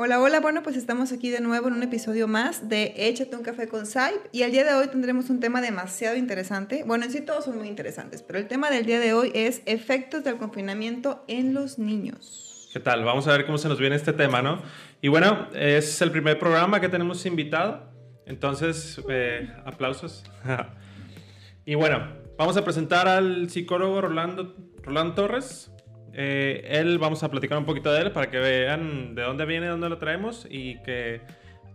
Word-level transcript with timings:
Hola, 0.00 0.20
hola, 0.20 0.38
bueno, 0.38 0.62
pues 0.62 0.76
estamos 0.76 1.10
aquí 1.10 1.28
de 1.28 1.40
nuevo 1.40 1.66
en 1.66 1.74
un 1.74 1.82
episodio 1.82 2.28
más 2.28 2.68
de 2.68 2.94
Échate 2.96 3.34
un 3.34 3.42
café 3.42 3.66
con 3.66 3.84
Saip 3.84 4.26
y 4.30 4.42
el 4.42 4.52
día 4.52 4.62
de 4.62 4.72
hoy 4.72 4.86
tendremos 4.86 5.28
un 5.28 5.40
tema 5.40 5.60
demasiado 5.60 6.16
interesante. 6.16 6.84
Bueno, 6.86 7.04
en 7.04 7.10
sí 7.10 7.20
todos 7.20 7.46
son 7.46 7.58
muy 7.58 7.66
interesantes, 7.66 8.22
pero 8.22 8.38
el 8.38 8.46
tema 8.46 8.70
del 8.70 8.86
día 8.86 9.00
de 9.00 9.12
hoy 9.12 9.32
es 9.34 9.60
efectos 9.66 10.22
del 10.22 10.36
confinamiento 10.36 11.24
en 11.26 11.52
los 11.52 11.80
niños. 11.80 12.70
¿Qué 12.72 12.78
tal? 12.78 13.04
Vamos 13.04 13.26
a 13.26 13.32
ver 13.32 13.44
cómo 13.44 13.58
se 13.58 13.68
nos 13.68 13.80
viene 13.80 13.96
este 13.96 14.12
tema, 14.12 14.40
¿no? 14.40 14.62
Y 15.02 15.08
bueno, 15.08 15.48
es 15.52 16.00
el 16.00 16.12
primer 16.12 16.38
programa 16.38 16.80
que 16.80 16.88
tenemos 16.88 17.26
invitado, 17.26 17.90
entonces, 18.24 19.02
eh, 19.08 19.50
aplausos. 19.64 20.22
y 21.66 21.74
bueno, 21.74 22.06
vamos 22.36 22.56
a 22.56 22.62
presentar 22.62 23.08
al 23.08 23.50
psicólogo 23.50 24.00
Rolando, 24.00 24.54
Rolando 24.80 25.14
Torres. 25.16 25.72
Eh, 26.14 26.66
él, 26.70 26.98
vamos 26.98 27.22
a 27.22 27.30
platicar 27.30 27.58
un 27.58 27.64
poquito 27.64 27.92
de 27.92 28.02
él 28.02 28.12
para 28.12 28.30
que 28.30 28.38
vean 28.38 29.14
de 29.14 29.22
dónde 29.22 29.44
viene, 29.44 29.66
dónde 29.66 29.88
lo 29.88 29.98
traemos 29.98 30.46
y 30.50 30.80
que 30.82 31.20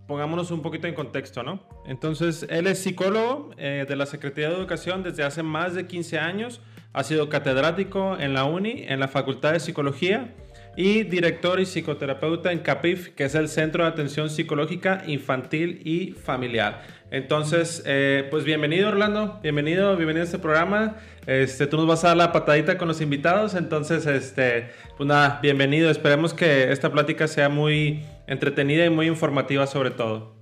pongámonos 0.08 0.52
un 0.52 0.62
poquito 0.62 0.88
en 0.88 0.94
contexto, 0.94 1.44
¿no? 1.44 1.62
Entonces, 1.86 2.45
él 2.50 2.67
es 2.67 2.80
psicólogo 2.80 3.52
eh, 3.58 3.86
de 3.88 3.95
la 3.95 4.06
Secretaría 4.06 4.50
de 4.50 4.56
Educación 4.56 5.04
desde 5.04 5.23
hace 5.23 5.44
más 5.44 5.76
de 5.76 5.88
15 5.88 6.20
años. 6.20 6.61
Ha 6.92 7.04
sido 7.04 7.30
catedrático 7.30 8.17
en 8.20 8.34
la 8.34 8.44
UNI, 8.44 8.86
en 8.88 9.00
la 9.00 9.08
Facultad 9.08 9.54
de 9.54 9.59
Psicología 9.59 10.34
y 10.76 11.04
director 11.04 11.60
y 11.60 11.66
psicoterapeuta 11.66 12.52
en 12.52 12.60
CAPIF, 12.60 13.10
que 13.10 13.26
es 13.26 13.36
el 13.36 13.48
Centro 13.48 13.84
de 13.84 13.90
Atención 13.90 14.30
Psicológica 14.30 15.04
Infantil 15.08 15.82
y 15.84 16.12
Familiar. 16.12 16.82
Entonces, 17.12 17.84
eh, 17.86 18.28
pues 18.32 18.44
bienvenido 18.44 18.90
Orlando, 18.90 19.40
bienvenido, 19.44 19.96
bienvenido 19.96 20.24
a 20.24 20.26
este 20.26 20.40
programa. 20.40 20.96
Este, 21.28 21.68
tú 21.68 21.78
nos 21.78 21.88
vas 21.88 22.04
a 22.04 22.10
dar 22.10 22.18
la 22.18 22.32
patadita 22.32 22.78
con 22.78 22.88
los 22.88 23.02
invitados, 23.02 23.54
entonces, 23.54 24.08
este, 24.08 24.70
pues 24.98 25.08
nada, 25.08 25.40
bienvenido. 25.42 25.92
Esperemos 25.92 26.34
que 26.34 26.72
esta 26.72 26.92
plática 26.92 27.28
sea 27.28 27.50
muy 27.50 28.04
entretenida 28.26 28.86
y 28.86 28.90
muy 28.90 29.08
informativa 29.08 29.68
sobre 29.68 29.92
todo. 29.92 30.34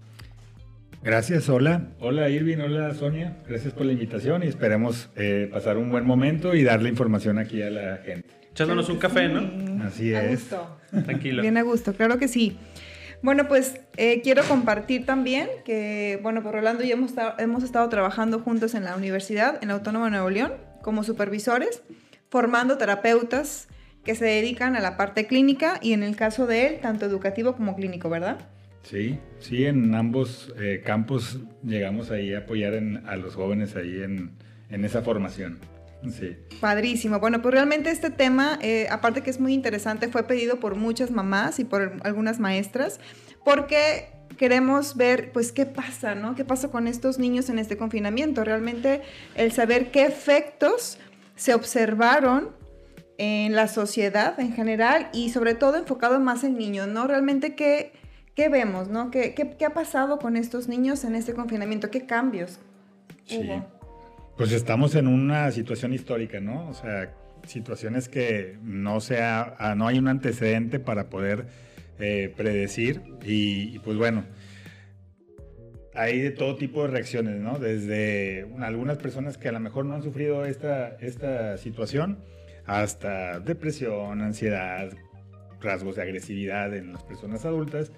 Gracias, 1.03 1.49
hola. 1.49 1.89
Hola 1.99 2.29
Irving, 2.29 2.59
hola 2.59 2.93
Sonia. 2.93 3.37
Gracias 3.49 3.73
por 3.73 3.85
la 3.85 3.91
invitación 3.91 4.43
y 4.43 4.47
esperemos 4.47 5.09
eh, 5.15 5.49
pasar 5.51 5.77
un 5.77 5.89
buen 5.89 6.05
momento 6.05 6.53
y 6.53 6.63
darle 6.63 6.89
información 6.89 7.39
aquí 7.39 7.61
a 7.63 7.71
la 7.71 7.97
gente. 7.97 8.40
Echándonos 8.51 8.89
un 8.89 8.97
café, 8.97 9.27
¿no? 9.29 9.83
Así 9.85 10.13
a 10.13 10.23
es. 10.25 10.41
Gusto. 10.41 10.77
Tranquilo. 11.05 11.41
Bien 11.41 11.57
a 11.57 11.61
gusto, 11.61 11.93
claro 11.93 12.19
que 12.19 12.27
sí. 12.27 12.57
Bueno, 13.23 13.47
pues 13.47 13.79
eh, 13.97 14.21
quiero 14.23 14.43
compartir 14.43 15.05
también 15.05 15.47
que, 15.63 16.19
bueno, 16.23 16.41
por 16.41 16.53
Rolando 16.53 16.83
y 16.83 16.87
yo 16.87 16.93
hemos 16.95 17.11
estado, 17.11 17.35
hemos 17.37 17.63
estado 17.63 17.87
trabajando 17.89 18.39
juntos 18.39 18.73
en 18.73 18.83
la 18.83 18.95
universidad, 18.95 19.59
en 19.61 19.67
la 19.69 19.75
Autónoma 19.75 20.05
de 20.05 20.11
Nuevo 20.11 20.29
León, 20.31 20.53
como 20.81 21.03
supervisores, 21.03 21.83
formando 22.29 22.77
terapeutas 22.77 23.67
que 24.03 24.15
se 24.15 24.25
dedican 24.25 24.75
a 24.75 24.79
la 24.79 24.97
parte 24.97 25.27
clínica 25.27 25.77
y 25.81 25.93
en 25.93 26.01
el 26.01 26.15
caso 26.15 26.47
de 26.47 26.65
él, 26.67 26.79
tanto 26.81 27.05
educativo 27.05 27.55
como 27.55 27.75
clínico, 27.75 28.09
¿verdad? 28.09 28.39
Sí, 28.81 29.19
sí, 29.39 29.65
en 29.67 29.93
ambos 29.93 30.51
eh, 30.59 30.81
campos 30.83 31.37
llegamos 31.63 32.09
ahí 32.09 32.33
a 32.33 32.39
apoyar 32.39 32.73
en- 32.73 33.03
a 33.07 33.15
los 33.15 33.35
jóvenes 33.35 33.75
ahí 33.75 34.01
en, 34.01 34.31
en 34.71 34.83
esa 34.83 35.03
formación. 35.03 35.59
Sí. 36.09 36.35
Padrísimo. 36.59 37.19
Bueno, 37.19 37.41
pues 37.41 37.53
realmente 37.53 37.91
este 37.91 38.09
tema, 38.09 38.57
eh, 38.61 38.87
aparte 38.89 39.21
que 39.21 39.29
es 39.29 39.39
muy 39.39 39.53
interesante, 39.53 40.07
fue 40.07 40.23
pedido 40.23 40.59
por 40.59 40.75
muchas 40.75 41.11
mamás 41.11 41.59
y 41.59 41.63
por 41.63 41.99
algunas 42.03 42.39
maestras, 42.39 42.99
porque 43.45 44.07
queremos 44.37 44.95
ver, 44.95 45.31
pues, 45.31 45.51
qué 45.51 45.65
pasa, 45.67 46.15
¿no? 46.15 46.33
¿Qué 46.35 46.43
pasa 46.45 46.69
con 46.69 46.87
estos 46.87 47.19
niños 47.19 47.49
en 47.49 47.59
este 47.59 47.77
confinamiento? 47.77 48.43
Realmente 48.43 49.01
el 49.35 49.51
saber 49.51 49.91
qué 49.91 50.05
efectos 50.05 50.97
se 51.35 51.53
observaron 51.53 52.49
en 53.19 53.53
la 53.53 53.67
sociedad 53.67 54.39
en 54.39 54.53
general 54.53 55.09
y 55.13 55.29
sobre 55.29 55.53
todo 55.53 55.77
enfocado 55.77 56.19
más 56.19 56.43
en 56.43 56.57
niños, 56.57 56.87
¿no? 56.87 57.05
Realmente 57.05 57.53
qué, 57.55 57.91
qué 58.33 58.49
vemos, 58.49 58.87
¿no? 58.87 59.11
¿Qué, 59.11 59.35
qué, 59.35 59.51
qué 59.57 59.65
ha 59.65 59.73
pasado 59.75 60.17
con 60.17 60.35
estos 60.37 60.67
niños 60.67 61.03
en 61.03 61.13
este 61.13 61.33
confinamiento? 61.33 61.91
¿Qué 61.91 62.07
cambios 62.07 62.57
Sí. 63.25 63.37
hubo? 63.47 63.80
Pues 64.37 64.51
estamos 64.51 64.95
en 64.95 65.07
una 65.07 65.51
situación 65.51 65.93
histórica, 65.93 66.39
¿no? 66.39 66.69
O 66.69 66.73
sea, 66.73 67.13
situaciones 67.45 68.09
que 68.09 68.57
no 68.63 68.99
sea, 69.01 69.55
ah, 69.59 69.75
no 69.75 69.87
hay 69.87 69.99
un 69.99 70.07
antecedente 70.07 70.79
para 70.79 71.09
poder 71.09 71.47
eh, 71.99 72.33
predecir 72.35 73.01
y, 73.23 73.75
y, 73.75 73.79
pues 73.79 73.97
bueno, 73.97 74.25
hay 75.93 76.19
de 76.19 76.31
todo 76.31 76.55
tipo 76.55 76.83
de 76.83 76.89
reacciones, 76.89 77.39
¿no? 77.39 77.59
Desde 77.59 78.47
algunas 78.59 78.97
personas 78.97 79.37
que 79.37 79.49
a 79.49 79.51
lo 79.51 79.59
mejor 79.59 79.85
no 79.85 79.95
han 79.95 80.03
sufrido 80.03 80.45
esta, 80.45 80.95
esta 80.99 81.57
situación 81.57 82.19
hasta 82.65 83.39
depresión, 83.39 84.21
ansiedad, 84.21 84.91
rasgos 85.59 85.95
de 85.95 86.03
agresividad 86.03 86.75
en 86.75 86.93
las 86.93 87.03
personas 87.03 87.45
adultas 87.45 87.91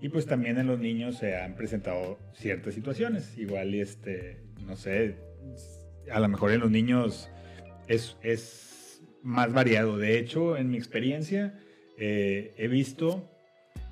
y 0.00 0.08
pues 0.08 0.26
también 0.26 0.58
en 0.58 0.66
los 0.66 0.78
niños 0.78 1.16
se 1.18 1.36
han 1.36 1.54
presentado 1.54 2.18
ciertas 2.34 2.74
situaciones, 2.74 3.36
igual 3.36 3.74
este, 3.74 4.40
no 4.66 4.76
sé, 4.76 5.16
a 6.10 6.20
lo 6.20 6.28
mejor 6.28 6.52
en 6.52 6.60
los 6.60 6.70
niños 6.70 7.28
es, 7.86 8.16
es 8.22 9.02
más 9.22 9.52
variado. 9.52 9.98
De 9.98 10.18
hecho, 10.18 10.56
en 10.56 10.70
mi 10.70 10.76
experiencia, 10.76 11.58
eh, 11.98 12.54
he 12.56 12.68
visto 12.68 13.28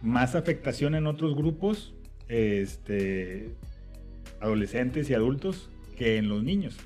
más 0.03 0.35
afectación 0.35 0.95
en 0.95 1.07
otros 1.07 1.35
grupos, 1.35 1.95
este, 2.29 3.51
adolescentes 4.41 5.11
y 5.11 5.15
adultos, 5.15 5.71
que 5.97 6.17
en 6.19 6.29
los 6.29 6.43
niños. 6.43 6.77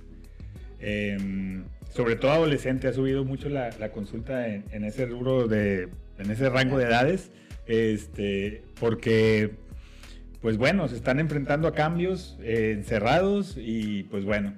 Em, 0.78 1.64
sobre 1.90 2.16
todo 2.16 2.30
adolescente, 2.30 2.88
ha 2.88 2.92
subido 2.92 3.24
mucho 3.24 3.48
la, 3.48 3.70
consulta 3.92 4.48
en, 4.48 4.64
en 4.70 4.84
ese 4.84 5.06
rubro 5.06 5.48
de, 5.48 5.88
en 6.18 6.30
ese 6.30 6.48
rango 6.48 6.78
de 6.78 6.84
edades, 6.84 7.30
este, 7.66 8.62
porque, 8.78 9.52
pues 10.40 10.56
bueno, 10.56 10.88
se 10.88 10.96
están 10.96 11.20
enfrentando 11.20 11.68
a 11.68 11.74
cambios 11.74 12.38
eh, 12.42 12.72
encerrados 12.76 13.56
y 13.58 14.04
pues 14.04 14.24
bueno. 14.24 14.54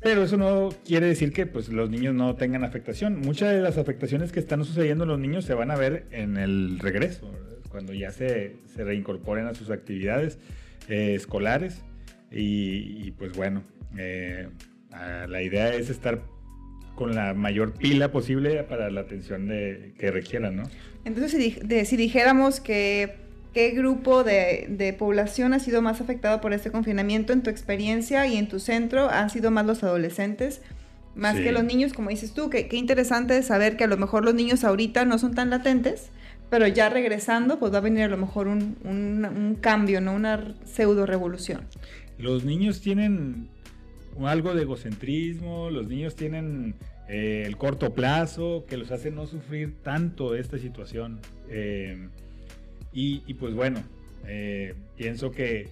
Pero 0.00 0.22
eso 0.22 0.36
no 0.36 0.68
quiere 0.84 1.06
decir 1.06 1.32
que 1.32 1.46
pues, 1.46 1.68
los 1.68 1.90
niños 1.90 2.14
no 2.14 2.36
tengan 2.36 2.62
afectación. 2.64 3.18
Muchas 3.20 3.52
de 3.52 3.60
las 3.60 3.78
afectaciones 3.78 4.30
que 4.30 4.40
están 4.40 4.64
sucediendo 4.64 5.04
en 5.04 5.10
los 5.10 5.18
niños 5.18 5.44
se 5.44 5.54
van 5.54 5.70
a 5.70 5.76
ver 5.76 6.06
en 6.10 6.36
el 6.36 6.78
regreso, 6.78 7.32
cuando 7.70 7.92
ya 7.92 8.12
se, 8.12 8.56
se 8.74 8.84
reincorporen 8.84 9.46
a 9.46 9.54
sus 9.54 9.70
actividades 9.70 10.38
eh, 10.88 11.14
escolares. 11.14 11.82
Y, 12.30 13.12
pues 13.12 13.32
bueno, 13.32 13.62
eh, 13.96 14.48
la 15.26 15.42
idea 15.42 15.74
es 15.74 15.90
estar 15.90 16.22
con 16.94 17.14
la 17.14 17.34
mayor 17.34 17.72
pila 17.72 18.10
posible 18.12 18.62
para 18.64 18.90
la 18.90 19.02
atención 19.02 19.48
de, 19.48 19.94
que 19.98 20.10
requieran, 20.10 20.56
¿no? 20.56 20.64
Entonces, 21.04 21.58
si 21.88 21.96
dijéramos 21.96 22.60
que 22.60 23.25
qué 23.56 23.70
grupo 23.70 24.22
de, 24.22 24.66
de 24.68 24.92
población 24.92 25.54
ha 25.54 25.58
sido 25.60 25.80
más 25.80 26.02
afectado 26.02 26.42
por 26.42 26.52
este 26.52 26.70
confinamiento 26.70 27.32
en 27.32 27.42
tu 27.42 27.48
experiencia 27.48 28.26
y 28.26 28.36
en 28.36 28.48
tu 28.48 28.60
centro, 28.60 29.08
han 29.08 29.30
sido 29.30 29.50
más 29.50 29.64
los 29.64 29.82
adolescentes, 29.82 30.60
más 31.14 31.36
Sí. 31.38 31.42
que 31.42 31.52
los 31.52 31.64
niños, 31.64 31.94
como 31.94 32.10
dices 32.10 32.34
tú, 32.34 32.50
que 32.50 32.68
qué 32.68 32.76
interesante 32.76 33.42
saber 33.42 33.78
que 33.78 33.84
a 33.84 33.86
lo 33.86 33.96
mejor 33.96 34.26
los 34.26 34.34
niños 34.34 34.62
ahorita 34.62 35.06
no 35.06 35.16
son 35.18 35.34
tan 35.34 35.48
latentes, 35.48 36.10
pero 36.50 36.66
ya 36.66 36.90
regresando, 36.90 37.58
pues 37.58 37.72
va 37.72 37.78
a 37.78 37.80
venir 37.80 38.02
a 38.02 38.08
lo 38.08 38.18
mejor 38.18 38.46
un, 38.46 38.76
un- 38.84 39.24
un 39.24 39.54
cambio, 39.54 40.02
¿no? 40.02 40.12
Una 40.12 40.54
pseudo 40.66 41.06
revolución. 41.06 41.62
Los 42.18 42.44
niños 42.44 42.82
tienen 42.82 43.48
algo 44.22 44.54
de 44.54 44.62
egocentrismo, 44.64 45.70
los 45.70 45.88
niños 45.88 46.14
tienen 46.14 46.74
eh, 47.08 47.44
el 47.46 47.56
corto 47.56 47.94
plazo 47.94 48.66
que 48.68 48.76
los 48.76 48.90
hace 48.90 49.10
no 49.10 49.26
sufrir 49.26 49.76
tanto 49.82 50.34
esta 50.34 50.58
situación. 50.58 51.20
Eh, 51.48 52.08
y, 52.98 53.34
pues 53.34 53.54
bueno, 53.54 53.82
eh, 54.26 54.74
pienso 54.96 55.30
que 55.30 55.68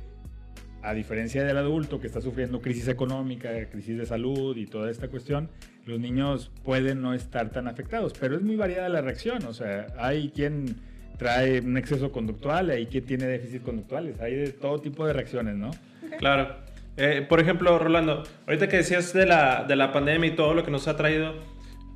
a 0.82 0.92
diferencia 0.92 1.42
del 1.42 1.56
adulto 1.56 1.98
que 1.98 2.06
está 2.06 2.20
sufriendo 2.20 2.60
crisis 2.60 2.88
económica, 2.88 3.48
crisis 3.70 3.96
de 3.96 4.04
salud 4.04 4.54
y 4.58 4.66
toda 4.66 4.90
esta 4.90 5.08
cuestión, 5.08 5.48
los 5.86 5.98
niños 5.98 6.52
pueden 6.62 7.00
no 7.00 7.14
estar 7.14 7.48
tan 7.50 7.66
afectados, 7.66 8.12
pero 8.20 8.36
es 8.36 8.42
muy 8.42 8.56
variada 8.56 8.90
la 8.90 9.00
reacción. 9.00 9.42
O 9.46 9.54
sea, 9.54 9.86
hay 9.96 10.28
quien 10.34 10.76
trae 11.16 11.60
un 11.60 11.78
exceso 11.78 12.12
conductual, 12.12 12.68
hay 12.68 12.84
quien 12.86 13.06
tiene 13.06 13.26
déficit 13.26 13.62
conductuales, 13.62 14.20
hay 14.20 14.34
de 14.34 14.52
todo 14.52 14.78
tipo 14.82 15.06
de 15.06 15.14
reacciones, 15.14 15.54
¿no? 15.56 15.70
Claro. 16.18 16.56
Eh, 16.98 17.24
por 17.26 17.40
ejemplo, 17.40 17.78
Rolando, 17.78 18.22
ahorita 18.46 18.68
que 18.68 18.76
decías 18.76 19.14
de 19.14 19.24
la, 19.24 19.64
de 19.64 19.76
la 19.76 19.92
pandemia 19.92 20.28
y 20.28 20.36
todo 20.36 20.52
lo 20.52 20.62
que 20.62 20.70
nos 20.70 20.88
ha 20.88 20.96
traído, 20.96 21.34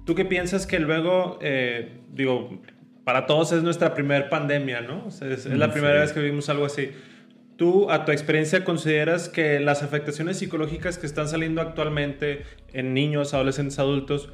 ¿tú 0.07 0.15
qué 0.15 0.25
piensas 0.25 0.67
que 0.67 0.79
luego, 0.79 1.39
eh, 1.43 2.01
digo, 2.15 2.61
para 3.09 3.25
todos 3.25 3.53
es 3.53 3.63
nuestra 3.63 3.95
primer 3.95 4.29
pandemia, 4.29 4.83
¿no? 4.83 5.07
O 5.07 5.11
sea, 5.11 5.29
es, 5.29 5.47
es 5.47 5.57
la 5.57 5.73
primera 5.73 5.95
sí. 5.95 6.01
vez 6.01 6.13
que 6.13 6.21
vivimos 6.21 6.51
algo 6.51 6.67
así. 6.67 6.91
¿Tú, 7.57 7.91
a 7.91 8.05
tu 8.05 8.13
experiencia, 8.13 8.65
consideras 8.65 9.31
que 9.31 9.61
las 9.61 9.83
afectaciones 9.83 10.37
psicológicas 10.37 10.99
que 10.99 11.07
están 11.07 11.27
saliendo 11.27 11.63
actualmente 11.63 12.43
en 12.75 12.93
niños, 12.93 13.33
adolescentes, 13.33 13.79
adultos, 13.79 14.29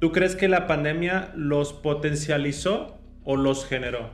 ¿tú 0.00 0.12
crees 0.12 0.36
que 0.36 0.48
la 0.48 0.66
pandemia 0.66 1.32
los 1.34 1.72
potencializó 1.72 2.98
o 3.24 3.38
los 3.38 3.64
generó? 3.64 4.10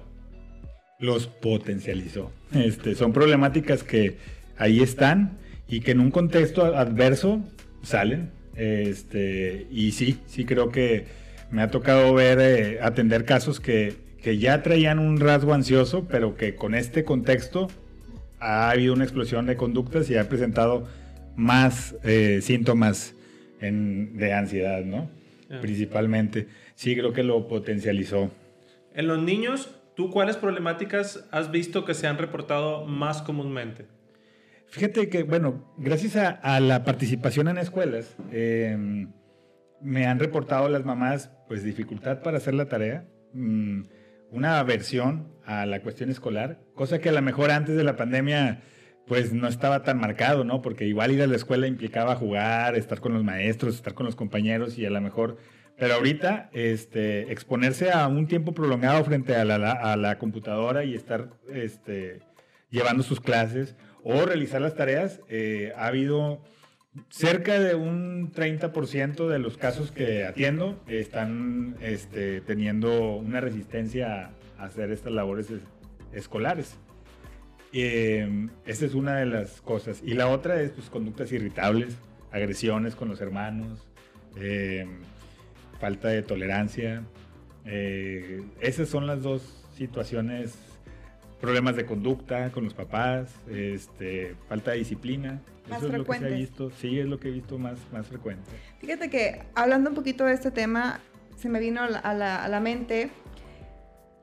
los 1.00 1.26
potencializó. 1.26 2.30
Este, 2.54 2.94
son 2.94 3.12
problemáticas 3.12 3.82
que 3.82 4.18
ahí 4.56 4.82
están 4.82 5.36
y 5.66 5.80
que 5.80 5.90
en 5.90 5.98
un 5.98 6.12
contexto 6.12 6.64
adverso 6.64 7.42
salen. 7.82 8.30
Este, 8.54 9.66
y 9.72 9.90
sí, 9.90 10.20
sí 10.26 10.44
creo 10.44 10.70
que 10.70 11.25
me 11.50 11.62
ha 11.62 11.70
tocado 11.70 12.12
ver, 12.14 12.38
eh, 12.40 12.78
atender 12.82 13.24
casos 13.24 13.60
que, 13.60 13.96
que 14.22 14.38
ya 14.38 14.62
traían 14.62 14.98
un 14.98 15.20
rasgo 15.20 15.54
ansioso, 15.54 16.06
pero 16.08 16.36
que 16.36 16.54
con 16.54 16.74
este 16.74 17.04
contexto 17.04 17.68
ha 18.40 18.70
habido 18.70 18.94
una 18.94 19.04
explosión 19.04 19.46
de 19.46 19.56
conductas 19.56 20.10
y 20.10 20.16
ha 20.16 20.28
presentado 20.28 20.86
más 21.36 21.94
eh, 22.04 22.40
síntomas 22.42 23.14
de 23.60 24.32
ansiedad, 24.32 24.84
¿no? 24.84 25.08
Principalmente. 25.60 26.48
Sí, 26.74 26.94
creo 26.94 27.12
que 27.12 27.22
lo 27.22 27.48
potencializó. 27.48 28.30
En 28.94 29.06
los 29.06 29.22
niños, 29.22 29.70
¿tú 29.94 30.10
cuáles 30.10 30.36
problemáticas 30.36 31.26
has 31.30 31.50
visto 31.50 31.84
que 31.84 31.94
se 31.94 32.06
han 32.06 32.18
reportado 32.18 32.84
más 32.84 33.22
comúnmente? 33.22 33.86
Fíjate 34.68 35.08
que, 35.08 35.22
bueno, 35.22 35.72
gracias 35.78 36.16
a, 36.16 36.60
la 36.60 36.84
participación 36.84 37.48
en 37.48 37.58
escuelas, 37.58 38.16
em, 38.32 39.08
me 39.80 40.06
han 40.06 40.18
reportado 40.18 40.68
las 40.68 40.84
mamás, 40.84 41.30
pues, 41.48 41.62
dificultad 41.62 42.22
para 42.22 42.38
hacer 42.38 42.54
la 42.54 42.68
tarea, 42.68 43.06
mm, 43.32 43.82
una 44.30 44.58
aversión 44.58 45.28
a 45.44 45.66
la 45.66 45.80
cuestión 45.80 46.10
escolar, 46.10 46.60
cosa 46.74 46.98
que 46.98 47.08
a 47.08 47.12
lo 47.12 47.22
mejor 47.22 47.50
antes 47.50 47.76
de 47.76 47.84
la 47.84 47.96
pandemia 47.96 48.62
pues 49.06 49.32
no 49.32 49.46
estaba 49.46 49.82
tan 49.82 49.98
marcado, 49.98 50.44
¿no? 50.44 50.62
Porque 50.62 50.84
igual 50.84 51.12
ir 51.12 51.22
a 51.22 51.26
la 51.26 51.36
escuela 51.36 51.66
implicaba 51.68 52.16
jugar, 52.16 52.74
estar 52.74 53.00
con 53.00 53.14
los 53.14 53.22
maestros, 53.22 53.76
estar 53.76 53.94
con 53.94 54.04
los 54.04 54.16
compañeros 54.16 54.78
y 54.78 54.84
a 54.84 54.90
lo 54.90 55.00
mejor... 55.00 55.38
Pero 55.78 55.94
ahorita, 55.94 56.48
este, 56.54 57.30
exponerse 57.30 57.92
a 57.92 58.06
un 58.08 58.26
tiempo 58.26 58.52
prolongado 58.52 59.04
frente 59.04 59.36
a 59.36 59.44
la, 59.44 60.18
computadora 60.18 60.84
y 60.84 60.94
estar 60.94 61.28
este, 61.52 62.20
llevando 62.70 63.02
sus 63.02 63.20
clases 63.20 63.76
o 64.02 64.24
realizar 64.24 64.62
las 64.62 64.74
tareas, 64.74 65.20
eh, 65.28 65.72
ha 65.76 65.86
habido 65.86 66.42
cerca 67.10 67.58
de 67.58 67.74
un 67.74 68.32
30% 68.32 69.28
de 69.28 69.38
los 69.38 69.56
casos 69.56 69.92
que 69.92 70.24
atiendo 70.24 70.80
están 70.86 71.76
este, 71.80 72.40
teniendo 72.40 73.16
una 73.16 73.40
resistencia 73.40 74.30
a 74.58 74.64
hacer 74.64 74.90
estas 74.90 75.12
labores 75.12 75.48
escolares. 76.12 76.78
Eh, 77.72 78.48
esa 78.64 78.86
es 78.86 78.94
una 78.94 79.16
de 79.16 79.26
las 79.26 79.60
cosas. 79.60 80.02
Y 80.04 80.14
la 80.14 80.28
otra 80.28 80.60
es 80.62 80.70
pues, 80.70 80.88
conductas 80.88 81.32
irritables, 81.32 81.96
agresiones 82.30 82.94
con 82.94 83.08
los 83.08 83.20
hermanos, 83.20 83.86
eh, 84.36 84.86
falta 85.78 86.08
de 86.08 86.22
tolerancia. 86.22 87.02
Eh, 87.64 88.42
esas 88.60 88.88
son 88.88 89.06
las 89.06 89.22
dos 89.22 89.66
situaciones, 89.76 90.54
problemas 91.40 91.76
de 91.76 91.84
conducta 91.84 92.50
con 92.50 92.64
los 92.64 92.74
papás, 92.74 93.34
este, 93.50 94.34
falta 94.48 94.70
de 94.70 94.78
disciplina. 94.78 95.42
Más 95.68 95.78
Eso 95.78 95.92
es 95.92 95.98
lo 95.98 96.04
que 96.04 96.18
se 96.18 96.24
ha 96.26 96.28
visto, 96.28 96.70
sí, 96.70 96.98
es 96.98 97.06
lo 97.06 97.18
que 97.18 97.28
he 97.28 97.32
visto 97.32 97.58
más, 97.58 97.78
más 97.92 98.06
frecuente. 98.06 98.50
Fíjate 98.78 99.10
que 99.10 99.42
hablando 99.54 99.90
un 99.90 99.96
poquito 99.96 100.24
de 100.24 100.34
este 100.34 100.50
tema, 100.50 101.00
se 101.36 101.48
me 101.48 101.58
vino 101.60 101.82
a 101.82 101.88
la, 101.88 102.44
a 102.44 102.48
la 102.48 102.60
mente, 102.60 103.10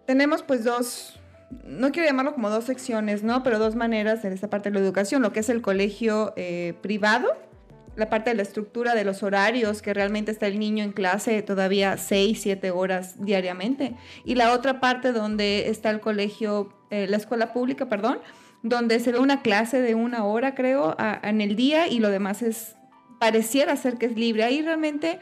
tenemos 0.06 0.44
pues 0.44 0.64
dos 0.64 1.20
no 1.66 1.92
quiero 1.92 2.08
llamarlo 2.08 2.34
como 2.34 2.50
dos 2.50 2.66
secciones, 2.66 3.24
¿no? 3.24 3.44
Pero 3.44 3.60
dos 3.60 3.76
maneras 3.76 4.26
en 4.26 4.34
esta 4.34 4.50
parte 4.50 4.70
de 4.70 4.80
la 4.80 4.86
educación, 4.86 5.22
lo 5.22 5.34
que 5.34 5.42
es 5.42 5.50
el 5.50 5.62
colegio 5.62 6.34
eh, 6.36 6.74
privado, 6.82 7.28
la 7.96 8.10
parte 8.10 8.32
de 8.32 8.36
la 8.36 8.42
estructura 8.42 8.96
de 8.96 9.04
los 9.04 9.22
horarios, 9.24 9.82
que 9.82 9.94
realmente 9.94 10.32
está 10.32 10.48
el 10.48 10.58
niño 10.58 10.84
en 10.84 10.92
clase 10.92 11.42
todavía 11.44 11.98
6, 11.98 12.40
7 12.42 12.72
horas 12.72 13.24
diariamente, 13.24 13.96
y 14.26 14.36
la 14.36 14.54
otra 14.54 14.80
parte 14.80 15.12
donde 15.12 15.70
está 15.70 15.90
el 15.92 16.00
colegio, 16.00 16.74
eh, 16.90 17.08
la 17.08 17.18
escuela 17.18 17.54
pública, 17.54 17.88
perdón, 17.88 18.20
donde 18.64 19.00
se 19.00 19.12
ve 19.12 19.20
una 19.20 19.42
clase 19.42 19.82
de 19.82 19.94
una 19.94 20.26
hora, 20.26 20.56
creo, 20.56 20.98
en 21.22 21.42
el 21.42 21.56
día 21.56 21.88
y 21.88 22.00
lo 22.00 22.10
demás 22.10 22.42
es, 22.42 22.76
pareciera 23.20 23.76
ser 23.76 23.98
que 23.98 24.08
es 24.08 24.16
libre. 24.16 24.44
Ahí 24.44 24.62
realmente 24.62 25.20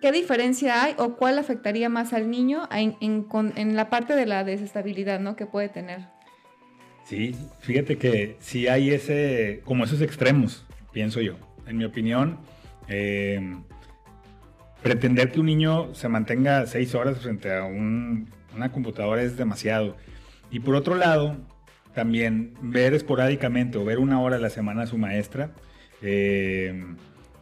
¿Qué 0.00 0.12
diferencia 0.12 0.84
hay 0.84 0.94
o 0.98 1.16
cuál 1.16 1.38
afectaría 1.38 1.88
más 1.88 2.12
al 2.12 2.30
niño 2.30 2.68
en, 2.70 3.76
la 3.76 3.90
parte 3.90 4.14
de 4.14 4.24
la 4.24 4.44
desestabilidad 4.44 5.18
¿no? 5.20 5.34
que 5.34 5.46
puede 5.46 5.68
tener? 5.68 6.00
Sí, 7.04 7.34
fíjate 7.60 7.98
que 7.98 8.36
sí 8.38 8.68
hay 8.68 8.90
ese, 8.90 9.62
como 9.64 9.84
esos 9.84 10.00
extremos, 10.00 10.64
pienso 10.92 11.20
yo. 11.20 11.36
En 11.66 11.76
mi 11.76 11.84
opinión, 11.84 12.38
em, 12.86 13.64
pretender 14.82 15.32
que 15.32 15.40
un 15.40 15.46
niño 15.46 15.92
se 15.94 16.08
mantenga 16.08 16.66
seis 16.66 16.94
horas 16.94 17.18
frente 17.18 17.52
a 17.52 17.64
una 17.64 18.70
computadora 18.72 19.22
es 19.22 19.36
demasiado. 19.36 19.96
Y 20.52 20.60
por 20.60 20.76
otro 20.76 20.94
lado, 20.94 21.36
también 21.94 22.54
ver 22.62 22.94
esporádicamente 22.94 23.78
o 23.78 23.84
ver 23.84 23.98
una 23.98 24.20
hora 24.20 24.36
a 24.36 24.40
la 24.40 24.50
semana 24.50 24.82
a 24.82 24.86
su 24.86 24.98
maestra, 24.98 25.52
eh, 26.02 26.84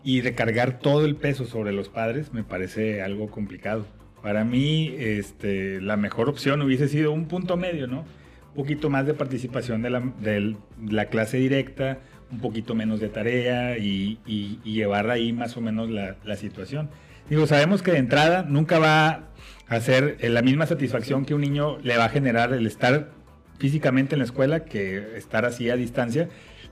y 0.05 0.21
recargar 0.21 0.79
todo 0.79 1.05
el 1.05 1.17
peso 1.17 1.45
sobre 1.45 1.73
los 1.73 1.89
padres 1.89 2.33
me 2.33 2.45
parece 2.45 3.03
algo 3.03 3.31
complicado. 3.31 3.87
Para 4.23 4.45
mí, 4.45 4.95
este, 4.99 5.81
la 5.81 5.97
mejor 5.97 6.29
opción 6.29 6.63
hubiese 6.63 6.89
sido 6.89 7.13
un 7.13 7.27
punto 7.27 7.57
medio, 7.57 7.87
¿no? 7.87 8.05
Un 8.51 8.55
poquito 8.55 8.91
más 8.91 9.07
de 9.07 9.15
participación 9.15 9.83
de 9.83 9.91
la, 9.91 10.01
de 10.21 10.57
la 10.89 11.07
clase 11.07 11.37
directa, 11.37 11.99
un 12.31 12.41
poquito 12.41 12.75
menos 12.75 13.01
de 13.01 13.09
tarea 13.09 13.79
y, 13.79 14.19
y, 14.27 14.59
llevar 14.65 15.11
ahí 15.11 15.33
más 15.33 15.57
o 15.57 15.61
menos 15.61 15.89
la, 15.91 16.17
la, 16.25 16.37
situación. 16.37 16.91
Digo, 17.31 17.47
sabemos 17.47 17.83
que 17.83 17.93
de 17.93 17.99
entrada 17.99 18.43
nunca 18.43 18.79
va 18.79 19.29
a 19.69 19.81
ser 19.81 20.19
la 20.23 20.43
misma 20.43 20.67
satisfacción 20.67 21.25
que 21.25 21.35
un 21.35 21.41
niño 21.41 21.79
le 21.83 21.97
va 21.97 22.07
a 22.07 22.09
generar 22.09 22.53
el 22.53 22.67
estar 22.67 23.11
físicamente 23.59 24.15
en 24.15 24.21
la 24.21 24.25
escuela 24.25 24.65
que 24.65 25.17
estar 25.17 25.45
así 25.45 25.69
a 25.71 25.77
distancia 25.77 26.29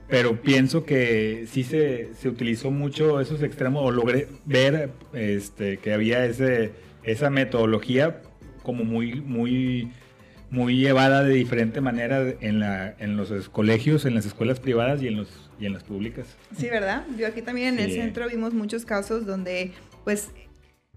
pero 0.09 0.41
pienso 0.41 0.85
que 0.85 1.47
sí 1.51 1.65
se, 1.65 2.15
se, 2.15 2.29
utilizó 2.29 2.71
mucho 2.71 3.21
esos 3.21 3.43
extremos, 3.43 3.85
o 3.85 3.91
logré 3.91 4.29
ver 4.45 4.91
este, 5.13 5.79
que 5.79 5.93
había 5.93 6.25
ese, 6.25 6.73
esa 7.03 7.29
metodología 7.29 8.21
como 8.63 8.85
muy, 8.85 9.21
muy, 9.21 9.91
muy 10.51 10.77
llevada 10.77 11.25
de 11.25 11.35
diferente 11.35 11.81
manera 11.81 12.35
en, 12.41 12.61
la, 12.61 12.95
en 12.99 13.17
los 13.17 13.49
colegios, 13.49 14.05
en 14.05 14.15
las 14.15 14.27
escuelas 14.27 14.61
privadas 14.61 15.03
y 15.03 15.09
en, 15.09 15.17
los, 15.17 15.51
y 15.59 15.67
en 15.67 15.73
las 15.73 15.83
públicas. 15.83 16.37
Sí, 16.57 16.69
¿verdad? 16.69 17.05
Yo 17.19 17.27
aquí 17.27 17.43
también 17.43 17.79
en 17.79 17.91
el 17.91 17.93
centro 17.93 18.29
vimos 18.29 18.55
muchos 18.55 18.85
casos 18.85 19.27
donde, 19.27 19.73
pues, 20.05 20.31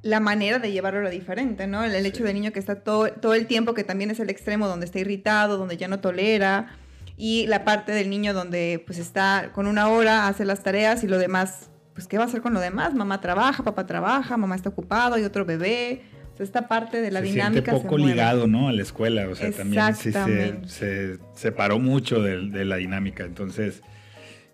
la 0.02 0.20
manera 0.20 0.60
de 0.60 0.72
llevarlo 0.72 1.02
era 1.02 1.10
diferente, 1.10 1.68
¿no? 1.68 1.84
El, 1.84 2.06
hecho 2.06 2.24
del 2.24 2.34
niño 2.34 2.52
que 2.52 2.60
está 2.60 2.76
todo, 2.76 3.12
todo 3.12 3.34
el 3.34 3.48
tiempo, 3.48 3.74
que 3.74 3.84
también 3.84 4.12
es 4.12 4.20
el 4.20 4.30
extremo 4.30 4.68
donde 4.68 4.86
está 4.86 5.00
irritado, 5.00 5.58
donde 5.58 5.78
ya 5.78 5.88
no 5.88 6.00
tolera, 6.00 6.78
y 7.18 7.48
la 7.48 7.66
parte 7.66 7.92
del 7.92 8.10
niño 8.10 8.34
donde 8.34 8.82
pues 8.86 8.98
está 8.98 9.52
con 9.54 9.68
una 9.68 9.90
hora, 9.90 10.28
hace 10.28 10.46
las 10.46 10.64
tareas 10.64 11.04
y 11.04 11.08
lo 11.08 11.18
demás, 11.18 11.70
pues 11.94 12.08
¿qué 12.08 12.18
va 12.18 12.24
a 12.24 12.28
hacer 12.28 12.42
con 12.42 12.54
lo 12.54 12.62
demás? 12.62 12.94
Mamá 12.94 13.20
trabaja, 13.20 13.62
papá 13.64 13.86
trabaja, 13.86 14.38
mamá 14.38 14.56
está 14.56 14.70
ocupado, 14.70 15.16
hay 15.16 15.26
otro 15.26 15.44
bebé. 15.44 16.04
O 16.34 16.38
sea, 16.38 16.46
esta 16.46 16.70
parte 16.70 17.02
de 17.02 17.12
la 17.12 17.20
dinámica. 17.20 17.72
Siente 17.72 17.84
poco 17.84 17.98
ligado, 17.98 18.48
¿no? 18.48 18.70
A 18.70 18.72
la 18.72 18.82
escuela, 18.82 19.28
o 19.28 19.36
sea, 19.36 19.52
también 19.52 19.96
sí 19.96 20.14
se, 20.14 20.66
se 20.66 21.18
separó 21.34 21.78
mucho 21.78 22.22
de, 22.24 22.48
de, 22.48 22.64
la 22.64 22.78
dinámica. 22.78 23.26
Entonces, 23.26 23.84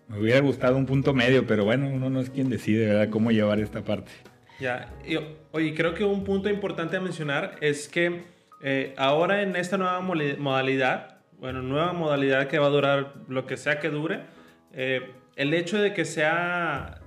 me 0.08 0.18
hubiera 0.18 0.40
gustado 0.40 0.76
un 0.76 0.86
punto 0.86 1.14
medio, 1.14 1.46
pero 1.46 1.64
bueno, 1.64 1.88
uno 1.88 2.10
no 2.10 2.20
es 2.20 2.30
quien 2.30 2.48
decide, 2.48 2.86
¿verdad?, 2.86 3.10
cómo 3.10 3.30
llevar 3.30 3.60
esta 3.60 3.84
parte. 3.84 4.10
Ya, 4.58 4.88
y, 5.06 5.18
oye, 5.52 5.74
creo 5.74 5.94
que 5.94 6.04
un 6.04 6.24
punto 6.24 6.48
importante 6.48 6.96
a 6.96 7.00
mencionar 7.00 7.56
es 7.60 7.88
que 7.88 8.24
eh, 8.62 8.94
ahora 8.96 9.42
en 9.42 9.54
esta 9.56 9.76
nueva 9.76 10.00
modalidad, 10.00 11.18
bueno, 11.38 11.60
nueva 11.62 11.92
modalidad 11.92 12.48
que 12.48 12.58
va 12.58 12.66
a 12.66 12.70
durar 12.70 13.14
lo 13.28 13.46
que 13.46 13.56
sea 13.56 13.80
que 13.80 13.90
dure, 13.90 14.20
eh, 14.72 15.12
el 15.36 15.52
hecho 15.52 15.78
de 15.78 15.92
que 15.92 16.04
sea 16.04 17.00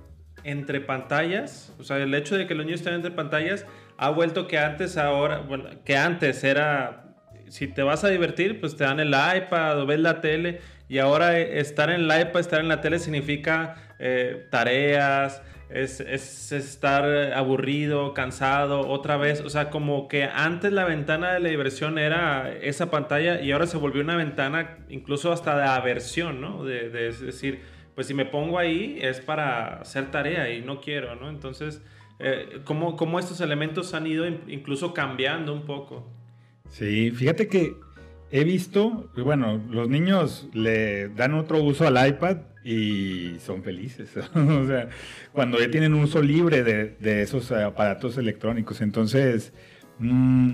entre 0.44 0.80
pantallas, 0.80 1.74
o 1.78 1.84
sea, 1.84 1.98
el 1.98 2.14
hecho 2.14 2.36
de 2.36 2.46
que 2.46 2.54
los 2.54 2.64
niños 2.64 2.80
estén 2.80 2.94
entre 2.94 3.10
pantallas 3.10 3.66
ha 3.98 4.10
vuelto 4.10 4.46
que 4.46 4.58
antes 4.58 4.96
ahora, 4.96 5.38
bueno, 5.38 5.64
que 5.84 5.96
antes 5.96 6.44
era, 6.44 7.14
si 7.48 7.66
te 7.66 7.82
vas 7.82 8.04
a 8.04 8.08
divertir, 8.08 8.60
pues 8.60 8.76
te 8.76 8.84
dan 8.84 9.00
el 9.00 9.08
iPad 9.08 9.80
o 9.80 9.86
ves 9.86 10.00
la 10.00 10.20
tele 10.20 10.60
y 10.88 10.98
ahora 10.98 11.38
estar 11.38 11.90
en 11.90 12.02
el 12.02 12.20
iPad, 12.20 12.40
estar 12.40 12.60
en 12.60 12.68
la 12.68 12.80
tele 12.80 12.98
significa 12.98 13.76
eh, 13.98 14.46
tareas, 14.50 15.42
es, 15.72 16.00
es, 16.00 16.52
estar 16.52 17.04
aburrido, 17.32 18.14
cansado, 18.14 18.88
otra 18.88 19.16
vez. 19.16 19.40
O 19.40 19.50
sea, 19.50 19.70
como 19.70 20.08
que 20.08 20.24
antes 20.24 20.72
la 20.72 20.84
ventana 20.84 21.32
de 21.32 21.40
la 21.40 21.48
diversión 21.48 21.98
era 21.98 22.52
esa 22.60 22.90
pantalla 22.90 23.40
y 23.40 23.52
ahora 23.52 23.66
se 23.66 23.76
volvió 23.76 24.02
una 24.02 24.16
ventana 24.16 24.78
incluso 24.88 25.32
hasta 25.32 25.56
de 25.56 25.64
aversión, 25.64 26.40
¿no? 26.40 26.64
De, 26.64 26.90
de 26.90 27.12
decir, 27.12 27.60
pues 27.94 28.06
si 28.06 28.14
me 28.14 28.24
pongo 28.24 28.58
ahí 28.58 28.98
es 29.00 29.20
para 29.20 29.80
hacer 29.80 30.10
tarea 30.10 30.52
y 30.52 30.62
no 30.62 30.80
quiero, 30.80 31.16
¿no? 31.16 31.28
Entonces, 31.28 31.82
eh, 32.18 32.60
¿cómo, 32.64 32.96
¿cómo, 32.96 33.18
estos 33.18 33.40
elementos 33.40 33.94
han 33.94 34.06
ido 34.06 34.26
incluso 34.26 34.92
cambiando 34.92 35.52
un 35.54 35.64
poco? 35.64 36.06
Sí, 36.68 37.10
fíjate 37.10 37.48
que 37.48 37.74
he 38.30 38.44
visto, 38.44 39.10
bueno, 39.16 39.60
los 39.70 39.88
niños 39.88 40.48
le 40.52 41.08
dan 41.08 41.34
otro 41.34 41.62
uso 41.62 41.86
al 41.86 42.08
iPad 42.08 42.38
y 42.64 43.36
son 43.40 43.62
felices. 43.62 44.10
o 44.34 44.66
sea, 44.66 44.88
cuando 45.32 45.58
ya 45.58 45.70
tienen 45.70 45.94
uso 45.94 46.22
libre 46.22 46.62
de, 46.62 47.22
esos 47.22 47.50
aparatos 47.52 48.18
electrónicos. 48.18 48.80
Entonces, 48.80 49.52
mm, 49.98 50.52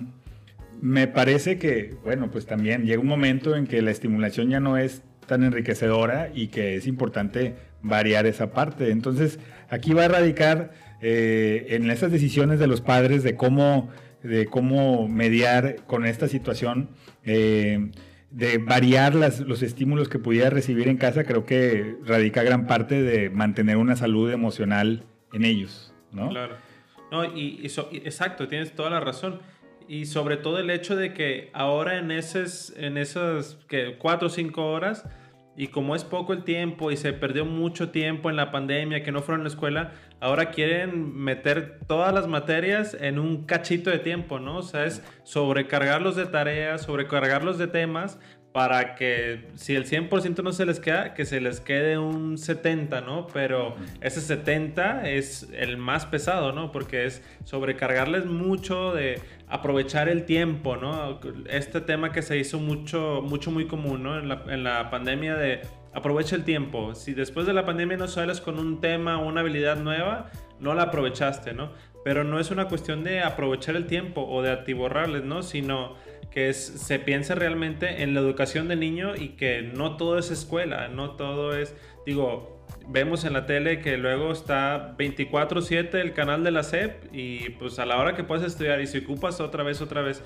me 0.80 1.06
parece 1.06 1.59
que, 1.59 1.95
bueno, 2.04 2.30
pues 2.30 2.47
también 2.47 2.85
llega 2.85 3.00
un 3.00 3.09
momento 3.09 3.56
en 3.56 3.66
que 3.66 3.83
la 3.83 3.90
estimulación 3.90 4.50
ya 4.50 4.61
no 4.61 4.76
es 4.76 5.02
tan 5.26 5.42
enriquecedora 5.42 6.30
y 6.35 6.49
que 6.49 6.76
es 6.76 6.87
importante 6.87 7.56
variar 7.83 8.26
esa 8.26 8.52
parte. 8.52 8.90
Entonces, 8.90 9.38
aquí 9.68 9.92
va 9.92 10.04
a 10.04 10.09
radicar 10.09 10.73
eh, 11.02 11.66
en 11.71 11.90
esas 11.90 12.11
decisiones 12.11 12.59
de 12.59 12.66
los 12.66 12.80
padres 12.80 13.23
de 13.23 13.37
cómo 13.37 13.90
de 14.26 14.47
cómo 14.47 15.09
mediar 15.09 15.85
con 15.87 16.04
esta 16.06 16.28
situación. 16.28 16.90
Eh, 17.25 17.90
de 18.30 18.59
variar 18.59 19.14
las, 19.14 19.40
los 19.40 19.62
estímulos 19.62 20.09
que 20.09 20.18
pudiera 20.18 20.50
recibir 20.50 20.88
en 20.88 20.99
casa, 20.99 21.25
creo 21.25 21.47
que 21.47 21.97
radica 22.04 22.42
gran 22.42 22.66
parte 22.66 23.02
de 23.02 23.30
mantener 23.30 23.78
una 23.78 23.97
salud 23.97 24.30
emocional 24.30 25.04
en 25.33 25.45
ellos, 25.45 25.95
¿no? 26.12 26.28
Claro. 26.28 26.56
No, 27.11 27.25
y, 27.25 27.61
exacto, 27.64 28.49
tienes 28.49 28.75
toda 28.75 28.90
la 28.90 29.00
razón. 29.00 29.40
Y 29.88 30.06
sobre 30.06 30.37
todo 30.37 30.59
el 30.59 30.68
hecho 30.71 30.97
de 30.97 31.14
que 31.14 31.50
ahora 31.52 31.99
en 31.99 32.11
esas, 32.11 32.75
en 32.76 32.99
esas 32.99 33.59
que 33.68 33.97
cuatro 33.99 34.26
o 34.26 34.30
cinco 34.30 34.66
horas, 34.66 35.04
y 35.56 35.68
como 35.68 35.96
es 35.96 36.04
poco 36.04 36.32
el 36.32 36.44
tiempo 36.44 36.90
y 36.90 36.96
se 36.96 37.12
perdió 37.12 37.44
mucho 37.44 37.90
tiempo 37.90 38.28
en 38.28 38.36
la 38.36 38.50
pandemia, 38.50 39.02
que 39.02 39.12
no 39.12 39.22
fueron 39.22 39.40
a 39.40 39.44
la 39.44 39.48
escuela, 39.48 39.92
ahora 40.20 40.50
quieren 40.50 41.16
meter 41.16 41.80
todas 41.86 42.12
las 42.12 42.26
materias 42.26 42.96
en 43.00 43.18
un 43.18 43.46
cachito 43.46 43.90
de 43.90 43.98
tiempo, 43.98 44.38
¿no? 44.38 44.58
O 44.58 44.62
sea, 44.62 44.84
es 44.84 45.02
sobrecargarlos 45.25 46.16
de 46.16 46.26
tareas, 46.26 46.82
sobrecargarlos 46.82 47.58
de 47.58 47.68
temas 47.68 48.20
para 48.56 48.94
que 48.94 49.50
si 49.56 49.75
el 49.75 49.84
100% 49.84 50.42
no 50.42 50.50
se 50.50 50.64
les 50.64 50.80
queda, 50.80 51.12
que 51.12 51.26
se 51.26 51.42
les 51.42 51.60
quede 51.60 51.98
un 51.98 52.38
70, 52.38 53.02
¿no? 53.02 53.26
Pero 53.26 53.76
ese 54.00 54.22
70 54.22 55.10
es 55.10 55.46
el 55.52 55.76
más 55.76 56.06
pesado, 56.06 56.52
¿no? 56.52 56.72
Porque 56.72 57.04
es 57.04 57.22
sobrecargarles 57.44 58.25
mucho 58.25 58.94
de 58.94 59.20
aprovechar 59.46 60.08
el 60.08 60.25
tiempo, 60.25 60.78
¿no? 60.78 61.20
Este 61.50 61.82
tema 61.82 62.12
que 62.12 62.22
se 62.22 62.38
hizo 62.38 62.58
mucho, 62.58 63.20
mucho 63.22 63.50
muy 63.50 63.66
común, 63.66 64.02
¿no? 64.02 64.18
En 64.18 64.30
la, 64.30 64.42
en 64.48 64.64
la 64.64 64.88
pandemia 64.88 65.34
de 65.34 65.60
aprovecha 65.92 66.34
el 66.34 66.44
tiempo. 66.44 66.94
Si 66.94 67.12
después 67.12 67.46
de 67.46 67.52
la 67.52 67.66
pandemia 67.66 67.98
no 67.98 68.08
sales 68.08 68.40
con 68.40 68.58
un 68.58 68.80
tema 68.80 69.18
o 69.18 69.26
una 69.26 69.42
habilidad 69.42 69.76
nueva, 69.76 70.30
no 70.60 70.72
la 70.72 70.84
aprovechaste, 70.84 71.52
¿no? 71.52 71.72
Pero 72.04 72.25
no 72.25 72.40
es 72.40 72.50
una 72.50 72.68
cuestión 72.68 73.04
de 73.04 73.20
aprovechar 73.20 73.76
el 73.76 73.86
tiempo 73.86 74.26
o 74.26 74.40
de 74.40 74.50
atiborrarles, 74.50 75.25
¿no? 75.25 75.42
Sino 75.42 75.94
que 76.30 76.52
se 76.52 76.99
piense 76.99 77.35
realmente 77.35 78.02
en 78.02 78.14
la 78.14 78.21
educación 78.21 78.68
del 78.68 78.80
niño 78.80 79.16
y 79.16 79.30
que 79.30 79.62
no 79.62 79.97
todo 79.97 80.18
es 80.18 80.30
escuela, 80.30 80.88
no 80.88 81.12
todo 81.12 81.56
es, 81.56 81.75
digo, 82.04 82.56
vemos 82.88 83.25
en 83.25 83.33
la 83.33 83.47
tele 83.47 83.80
que 83.80 83.97
luego 83.97 84.33
está 84.33 84.97
24/7 84.97 85.95
el 85.95 86.12
canal 86.12 86.45
de 86.45 86.50
la 86.50 86.62
SEP 86.62 87.04
y 87.12 87.50
pues 87.50 87.78
a 87.78 87.87
la 87.87 87.99
hora 87.99 88.14
que 88.14 88.25
puedes 88.25 88.45
estudiar 88.45 88.80
y 88.80 88.87
si 88.87 88.99
ocupas 88.99 89.40
otra 89.40 89.62
vez, 89.62 89.80
otra 89.80 90.02
vez. 90.02 90.23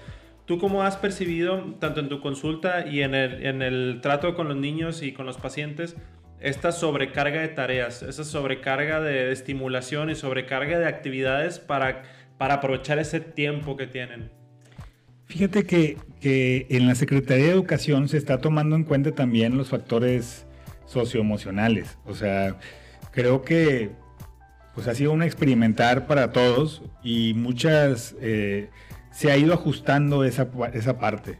¿Tú 0.46 0.58
cómo 0.58 0.82
has 0.82 0.96
percibido, 0.96 1.76
tanto 1.78 2.00
en 2.00 2.08
tu 2.08 2.20
consulta 2.20 2.86
y 2.86 3.02
en 3.02 3.14
el, 3.14 3.46
en 3.46 3.62
el 3.62 4.00
trato 4.02 4.34
con 4.34 4.48
los 4.48 4.56
niños 4.56 5.02
y 5.02 5.12
con 5.12 5.26
los 5.26 5.36
pacientes, 5.36 5.96
esta 6.40 6.72
sobrecarga 6.72 7.40
de 7.40 7.48
tareas, 7.48 8.02
esa 8.02 8.24
sobrecarga 8.24 9.00
de 9.00 9.30
estimulación 9.30 10.10
y 10.10 10.16
sobrecarga 10.16 10.78
de 10.80 10.86
actividades 10.86 11.60
para, 11.60 12.02
para 12.36 12.54
aprovechar 12.54 12.98
ese 12.98 13.20
tiempo 13.20 13.76
que 13.76 13.86
tienen? 13.86 14.39
Fíjate 15.30 15.64
que, 15.64 15.96
en 16.68 16.88
la 16.88 16.96
Secretaría 16.96 17.46
de 17.46 17.52
Educación 17.52 18.08
se 18.08 18.18
está 18.18 18.38
tomando 18.38 18.74
en 18.74 18.82
cuenta 18.82 19.12
también 19.12 19.56
los 19.56 19.68
factores 19.68 20.44
socioemocionales. 20.86 21.98
O 22.04 22.14
sea, 22.14 22.58
creo 23.12 23.42
que 23.42 23.92
pues 24.74 24.88
ha 24.88 24.94
sido 24.94 25.12
un 25.12 25.22
experimentar 25.22 26.08
para 26.08 26.32
todos 26.32 26.82
y 27.04 27.34
muchas 27.34 28.16
eh, 28.20 28.70
se 29.12 29.30
ha 29.30 29.36
ido 29.36 29.54
ajustando 29.54 30.24
esa, 30.24 30.48
esa 30.74 30.98
parte. 30.98 31.38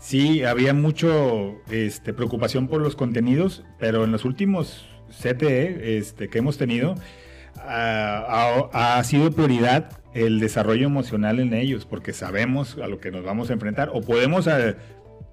Sí, 0.00 0.42
había 0.42 0.72
mucho 0.72 1.60
este, 1.70 2.14
preocupación 2.14 2.68
por 2.68 2.80
los 2.80 2.96
contenidos, 2.96 3.64
pero 3.78 4.04
en 4.04 4.12
los 4.12 4.24
últimos 4.24 4.88
CTE 5.10 5.98
este, 5.98 6.28
que 6.28 6.38
hemos 6.38 6.56
tenido 6.56 6.94
ha 7.58 9.02
sido 9.04 9.30
prioridad 9.30 9.90
el 10.16 10.40
desarrollo 10.40 10.86
emocional 10.86 11.40
en 11.40 11.52
ellos, 11.52 11.84
porque 11.84 12.12
sabemos 12.12 12.78
a 12.82 12.88
lo 12.88 12.98
que 13.00 13.10
nos 13.10 13.22
vamos 13.22 13.50
a 13.50 13.52
enfrentar 13.52 13.90
o 13.92 14.00
podemos 14.00 14.46
eh, 14.46 14.74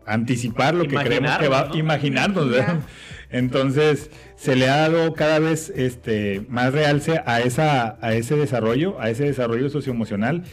anticipar 0.06 0.75
lo 0.75 0.84
que 0.84 0.98
creemos 0.98 1.38
que 1.38 1.48
va, 1.48 1.70
imaginarnos. 1.74 2.48
Entonces, 3.30 4.12
se 4.36 4.56
le 4.56 4.70
ha 4.70 4.78
dado 4.78 5.13
cada 5.13 5.40
vez 5.40 5.72
este, 5.75 6.46
más 6.50 6.74
realce 6.74 7.22
a, 7.25 7.42
esa, 7.42 7.98
a 8.02 8.13
ese 8.13 8.36
desarrollo, 8.36 9.00
a 9.00 9.10
ese 9.10 9.24
desarrollo 9.24 9.70
socioemocional. 9.70 10.44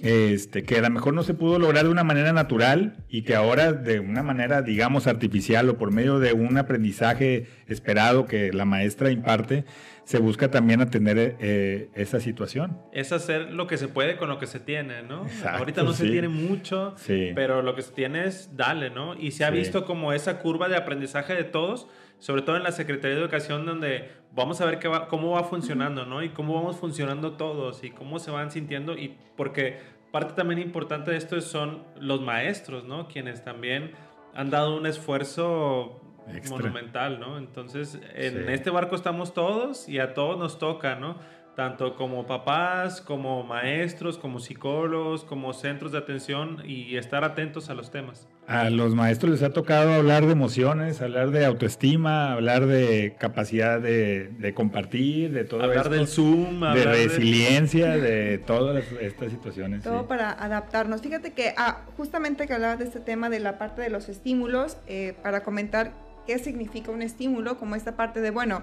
Este, 0.00 0.64
que 0.64 0.78
a 0.78 0.80
lo 0.80 0.90
mejor 0.90 1.14
no 1.14 1.22
se 1.22 1.32
pudo 1.32 1.60
lograr 1.60 1.84
de 1.84 1.90
una 1.90 2.02
manera 2.02 2.32
natural 2.32 3.04
y 3.08 3.22
que 3.22 3.36
ahora 3.36 3.72
de 3.72 4.00
una 4.00 4.24
manera, 4.24 4.60
digamos, 4.60 5.06
artificial 5.06 5.68
o 5.68 5.78
por 5.78 5.92
medio 5.92 6.18
de 6.18 6.32
un 6.32 6.58
aprendizaje 6.58 7.46
esperado 7.68 8.26
que 8.26 8.52
la 8.52 8.64
maestra 8.64 9.12
imparte, 9.12 9.64
se 10.12 10.18
busca 10.18 10.50
también 10.50 10.82
atender 10.82 11.36
eh, 11.40 11.88
esa 11.94 12.20
situación. 12.20 12.78
Es 12.92 13.12
hacer 13.12 13.50
lo 13.50 13.66
que 13.66 13.78
se 13.78 13.88
puede 13.88 14.18
con 14.18 14.28
lo 14.28 14.38
que 14.38 14.46
se 14.46 14.60
tiene, 14.60 15.02
¿no? 15.02 15.24
Ahorita 15.42 15.82
no 15.82 15.94
se 15.94 16.06
tiene 16.06 16.28
mucho, 16.28 16.94
pero 17.34 17.62
lo 17.62 17.74
que 17.74 17.80
se 17.80 17.92
tiene 17.92 18.26
es 18.26 18.54
dale, 18.54 18.90
¿no? 18.90 19.14
Y 19.14 19.30
se 19.30 19.46
ha 19.46 19.50
visto 19.50 19.86
como 19.86 20.12
esa 20.12 20.38
curva 20.40 20.68
de 20.68 20.76
aprendizaje 20.76 21.34
de 21.34 21.44
todos, 21.44 21.88
sobre 22.18 22.42
todo 22.42 22.58
en 22.58 22.62
la 22.62 22.72
Secretaría 22.72 23.16
de 23.16 23.22
Educación, 23.22 23.64
donde 23.64 24.10
vamos 24.32 24.60
a 24.60 24.66
ver 24.66 24.78
qué 24.78 24.86
va, 24.86 25.08
cómo 25.08 25.30
va 25.30 25.44
funcionando, 25.44 26.04
¿no? 26.04 26.22
Y 26.22 26.28
cómo 26.28 26.52
vamos 26.52 26.76
funcionando 26.76 27.32
todos 27.32 27.82
y 27.82 27.88
cómo 27.88 28.18
se 28.18 28.30
van 28.30 28.50
sintiendo 28.50 28.98
y 28.98 29.16
porque 29.34 29.78
parte 30.10 30.34
también 30.34 30.60
importante 30.60 31.10
de 31.10 31.16
esto 31.16 31.40
son 31.40 31.84
los 31.98 32.20
maestros, 32.20 32.84
¿no? 32.84 33.08
Quienes 33.08 33.42
también 33.42 33.92
han 34.34 34.50
dado 34.50 34.76
un 34.76 34.84
esfuerzo 34.84 36.01
monumental, 36.48 37.20
¿no? 37.20 37.38
Entonces, 37.38 37.98
en 38.14 38.48
este 38.48 38.70
barco 38.70 38.96
estamos 38.96 39.34
todos 39.34 39.88
y 39.88 39.98
a 39.98 40.14
todos 40.14 40.38
nos 40.38 40.58
toca, 40.58 40.96
¿no? 40.96 41.16
Tanto 41.54 41.96
como 41.96 42.26
papás, 42.26 43.02
como 43.02 43.42
maestros, 43.42 44.16
como 44.16 44.40
psicólogos, 44.40 45.24
como 45.24 45.52
centros 45.52 45.92
de 45.92 45.98
atención 45.98 46.62
y 46.64 46.96
estar 46.96 47.24
atentos 47.24 47.68
a 47.68 47.74
los 47.74 47.90
temas. 47.90 48.26
A 48.48 48.70
los 48.70 48.94
maestros 48.94 49.32
les 49.32 49.42
ha 49.42 49.50
tocado 49.50 49.92
hablar 49.92 50.26
de 50.26 50.32
emociones, 50.32 51.00
hablar 51.00 51.30
de 51.30 51.46
autoestima, 51.46 52.32
hablar 52.32 52.66
de 52.66 53.14
capacidad 53.18 53.80
de, 53.80 54.52
compartir, 54.54 55.32
de 55.32 55.44
todo 55.44 55.62
Hablar 55.62 55.90
del 55.90 56.08
Zoom, 56.08 56.60
de 56.60 56.84
resiliencia, 56.84 57.96
de... 57.96 58.38
todas 58.38 58.84
estas 59.00 59.30
situaciones. 59.30 59.84
Todo 59.84 60.08
para 60.08 60.32
adaptarnos. 60.32 61.02
Fíjate 61.02 61.32
que 61.34 61.54
ah, 61.56 61.82
justamente 61.96 62.48
que 62.48 62.54
hablabas 62.54 62.80
de 62.80 62.86
este 62.86 63.00
tema 63.00 63.30
de 63.30 63.38
la 63.38 63.58
parte 63.58 63.80
de 63.80 63.90
los 63.90 64.08
estímulos, 64.08 64.76
eh, 64.88 65.14
para 65.22 65.44
comentar 65.44 65.92
qué 66.26 66.38
significa 66.38 66.90
un 66.90 67.02
estímulo, 67.02 67.58
como 67.58 67.74
esta 67.74 67.96
parte 67.96 68.20
de, 68.20 68.30
bueno, 68.30 68.62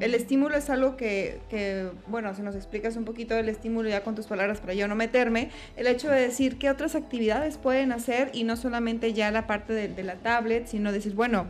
el 0.00 0.14
estímulo 0.14 0.56
es 0.56 0.70
algo 0.70 0.96
que, 0.96 1.40
que, 1.48 1.88
bueno, 2.06 2.34
si 2.34 2.42
nos 2.42 2.54
explicas 2.54 2.96
un 2.96 3.04
poquito 3.04 3.34
del 3.34 3.48
estímulo 3.48 3.88
ya 3.88 4.02
con 4.02 4.14
tus 4.14 4.26
palabras 4.26 4.60
para 4.60 4.74
yo 4.74 4.88
no 4.88 4.94
meterme, 4.94 5.50
el 5.76 5.86
hecho 5.86 6.10
de 6.10 6.20
decir 6.20 6.58
qué 6.58 6.70
otras 6.70 6.94
actividades 6.94 7.56
pueden 7.56 7.92
hacer 7.92 8.30
y 8.32 8.44
no 8.44 8.56
solamente 8.56 9.12
ya 9.12 9.30
la 9.30 9.46
parte 9.46 9.72
de, 9.72 10.02
la 10.02 10.16
tablet, 10.16 10.66
sino 10.66 10.92
decir, 10.92 11.14
bueno, 11.14 11.46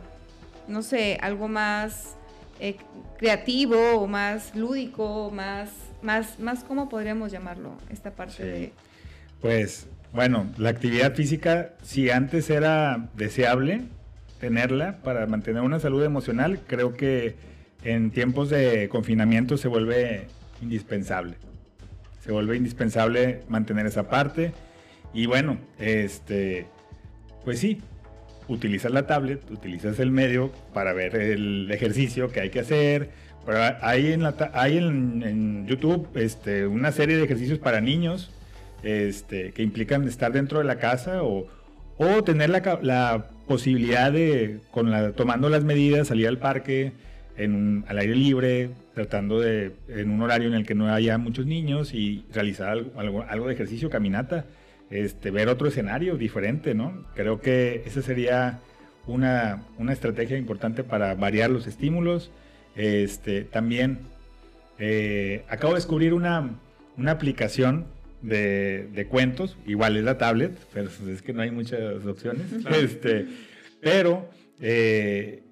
no 0.67 0.81
sé, 0.81 1.17
algo 1.21 1.47
más 1.47 2.15
eh, 2.59 2.77
creativo 3.17 3.99
o 3.99 4.07
más 4.07 4.55
lúdico, 4.55 5.31
más, 5.31 5.69
más, 6.01 6.39
más, 6.39 6.63
¿cómo 6.63 6.89
podríamos 6.89 7.31
llamarlo? 7.31 7.73
Esta 7.89 8.11
parte 8.11 8.43
de... 8.43 8.73
Pues, 9.41 9.87
bueno, 10.11 10.49
la 10.57 10.69
actividad 10.69 11.13
física, 11.13 11.73
si 11.83 12.09
antes 12.09 12.49
era 12.49 13.09
deseable, 13.15 13.83
tenerla 14.39 14.99
para 15.03 15.25
mantener 15.27 15.61
una 15.61 15.79
salud 15.79 16.03
emocional, 16.03 16.61
creo 16.65 16.93
que 16.93 17.35
en 17.83 18.11
tiempos 18.11 18.49
de 18.49 18.89
confinamiento 18.89 19.57
se 19.57 19.67
vuelve 19.67 20.27
indispensable. 20.61 21.35
Se 22.21 22.31
vuelve 22.31 22.57
indispensable 22.57 23.41
mantener 23.47 23.85
esa 23.85 24.09
parte. 24.09 24.51
Y 25.13 25.25
bueno, 25.25 25.57
este, 25.77 26.67
pues 27.45 27.59
sí, 27.59 27.81
utilizas 28.47 28.91
la 28.91 29.07
tablet, 29.07 29.49
utilizas 29.49 29.99
el 29.99 30.11
medio 30.11 30.51
para 30.73 30.93
ver 30.93 31.15
el 31.15 31.69
ejercicio 31.71 32.29
que 32.29 32.41
hay 32.41 32.49
que 32.49 32.59
hacer. 32.59 33.09
Pero 33.45 33.59
hay 33.81 34.11
en, 34.11 34.23
la, 34.23 34.51
hay 34.53 34.77
en, 34.77 35.65
YouTube 35.65 36.07
este, 36.15 36.67
una 36.67 36.91
serie 36.91 37.17
de 37.17 37.23
ejercicios 37.23 37.57
para 37.57 37.81
niños 37.81 38.31
este, 38.83 39.51
que 39.53 39.63
implican 39.63 40.07
estar 40.07 40.31
dentro 40.31 40.59
de 40.59 40.65
la 40.65 40.77
casa 40.77 41.23
o, 41.23 41.47
o 41.99 42.23
tener 42.23 42.49
la, 42.49 43.25
posibilidad 43.45 44.11
de, 44.11 44.59
con 44.71 44.89
la, 44.89 45.11
tomando 45.11 45.49
las 45.49 45.63
medidas, 45.63 46.07
salir 46.07 46.27
al 46.27 46.37
parque 46.37 46.93
en, 47.35 47.83
al 47.87 47.97
aire 47.97 48.15
libre, 48.15 48.69
tratando 48.93 49.39
de, 49.39 49.73
en 49.89 50.11
un 50.11 50.21
horario 50.21 50.47
en 50.47 50.53
el 50.53 50.65
que 50.65 50.75
no 50.75 50.93
haya 50.93 51.17
muchos 51.17 51.45
niños 51.45 51.93
y 51.93 52.23
realizar 52.31 52.69
algo, 52.69 53.25
algo, 53.27 53.47
de 53.47 53.53
ejercicio, 53.53 53.89
caminata, 53.89 54.45
este, 54.91 55.31
ver 55.31 55.49
otro 55.49 55.67
escenario 55.67 56.15
diferente, 56.15 56.73
¿no? 56.73 57.05
Creo 57.15 57.41
que 57.41 57.83
esa 57.85 58.01
sería 58.01 58.59
una, 59.05 59.63
una 59.77 59.91
estrategia 59.91 60.37
importante 60.37 60.83
para 60.83 61.15
variar 61.15 61.49
los 61.49 61.67
estímulos. 61.67 62.31
Este, 62.75 63.43
también 63.43 63.99
eh, 64.77 65.43
acabo 65.49 65.73
de 65.73 65.79
descubrir 65.79 66.13
una, 66.13 66.51
una 66.97 67.11
aplicación 67.11 67.85
de, 68.21 69.07
cuentos, 69.09 69.57
igual 69.65 69.97
es 69.97 70.03
la 70.03 70.17
tablet, 70.17 70.57
pero 70.73 70.89
es 71.09 71.21
que 71.21 71.33
no 71.33 71.41
hay 71.41 71.51
muchas 71.51 72.05
opciones. 72.05 72.45
Este, 72.71 73.25
pero 73.81 74.29
eh, 74.59 75.43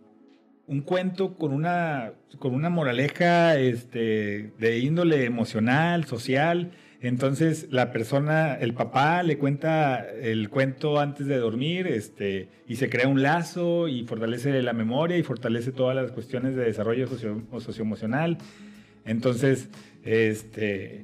un 0.67 0.81
cuento 0.81 1.35
con 1.35 1.53
una, 1.53 2.11
con 2.39 2.53
una 2.53 2.69
moraleja 2.69 3.57
este, 3.57 4.51
de 4.59 4.79
índole 4.79 5.23
emocional, 5.25 6.05
social, 6.05 6.71
Entonces 6.99 7.67
la 7.71 7.91
persona, 7.91 8.55
el 8.55 8.73
papá 8.73 9.23
le 9.23 9.37
cuenta 9.37 10.05
el 10.09 10.49
cuento 10.49 10.99
antes 10.99 11.27
de 11.27 11.37
dormir 11.37 11.87
este, 11.87 12.49
y 12.67 12.75
se 12.75 12.89
crea 12.89 13.07
un 13.07 13.21
lazo 13.21 13.87
y 13.87 14.03
fortalece 14.03 14.61
la 14.61 14.73
memoria 14.73 15.17
y 15.17 15.23
fortalece 15.23 15.71
todas 15.71 15.95
las 15.95 16.11
cuestiones 16.11 16.55
de 16.55 16.65
desarrollo 16.65 17.07
socio, 17.07 17.41
socioemocional. 17.59 18.37
Entonces, 19.05 19.69
este, 20.03 21.03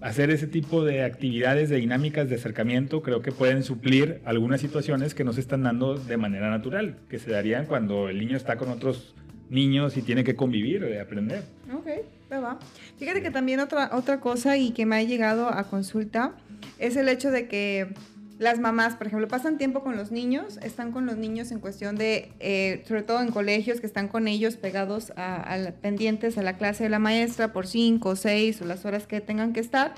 hacer 0.00 0.30
ese 0.30 0.46
tipo 0.46 0.84
de 0.84 1.04
actividades, 1.04 1.68
de 1.68 1.76
dinámicas 1.76 2.28
de 2.28 2.36
acercamiento, 2.36 3.02
creo 3.02 3.22
que 3.22 3.32
pueden 3.32 3.62
suplir 3.62 4.20
algunas 4.24 4.60
situaciones 4.60 5.14
que 5.14 5.24
no 5.24 5.32
se 5.32 5.40
están 5.40 5.62
dando 5.62 5.96
de 5.96 6.16
manera 6.16 6.50
natural, 6.50 6.96
que 7.08 7.18
se 7.18 7.30
darían 7.30 7.66
cuando 7.66 8.08
el 8.08 8.18
niño 8.18 8.36
está 8.36 8.56
con 8.56 8.70
otros 8.70 9.14
niños 9.50 9.96
y 9.96 10.02
tiene 10.02 10.24
que 10.24 10.36
convivir 10.36 10.88
y 10.90 10.98
aprender. 10.98 11.42
Ok, 11.74 11.86
va. 12.32 12.58
Fíjate 12.98 13.22
que 13.22 13.30
también 13.30 13.60
otra, 13.60 13.90
otra 13.92 14.20
cosa 14.20 14.56
y 14.56 14.70
que 14.70 14.86
me 14.86 14.96
ha 14.96 15.02
llegado 15.02 15.52
a 15.52 15.64
consulta 15.64 16.34
es 16.78 16.96
el 16.96 17.08
hecho 17.08 17.30
de 17.30 17.48
que 17.48 17.88
las 18.40 18.58
mamás, 18.58 18.96
por 18.96 19.06
ejemplo, 19.06 19.28
pasan 19.28 19.58
tiempo 19.58 19.82
con 19.82 19.98
los 19.98 20.10
niños, 20.10 20.58
están 20.62 20.92
con 20.92 21.04
los 21.04 21.18
niños 21.18 21.52
en 21.52 21.60
cuestión 21.60 21.96
de, 21.96 22.32
eh, 22.40 22.82
sobre 22.88 23.02
todo 23.02 23.20
en 23.20 23.32
colegios, 23.32 23.80
que 23.80 23.86
están 23.86 24.08
con 24.08 24.28
ellos 24.28 24.56
pegados 24.56 25.12
a, 25.16 25.72
pendientes 25.82 26.38
a 26.38 26.42
la 26.42 26.56
clase 26.56 26.84
de 26.84 26.88
la 26.88 26.98
maestra 26.98 27.52
por 27.52 27.66
cinco, 27.66 28.16
seis 28.16 28.62
o 28.62 28.64
las 28.64 28.86
horas 28.86 29.06
que 29.06 29.20
tengan 29.20 29.52
que 29.52 29.60
estar. 29.60 29.92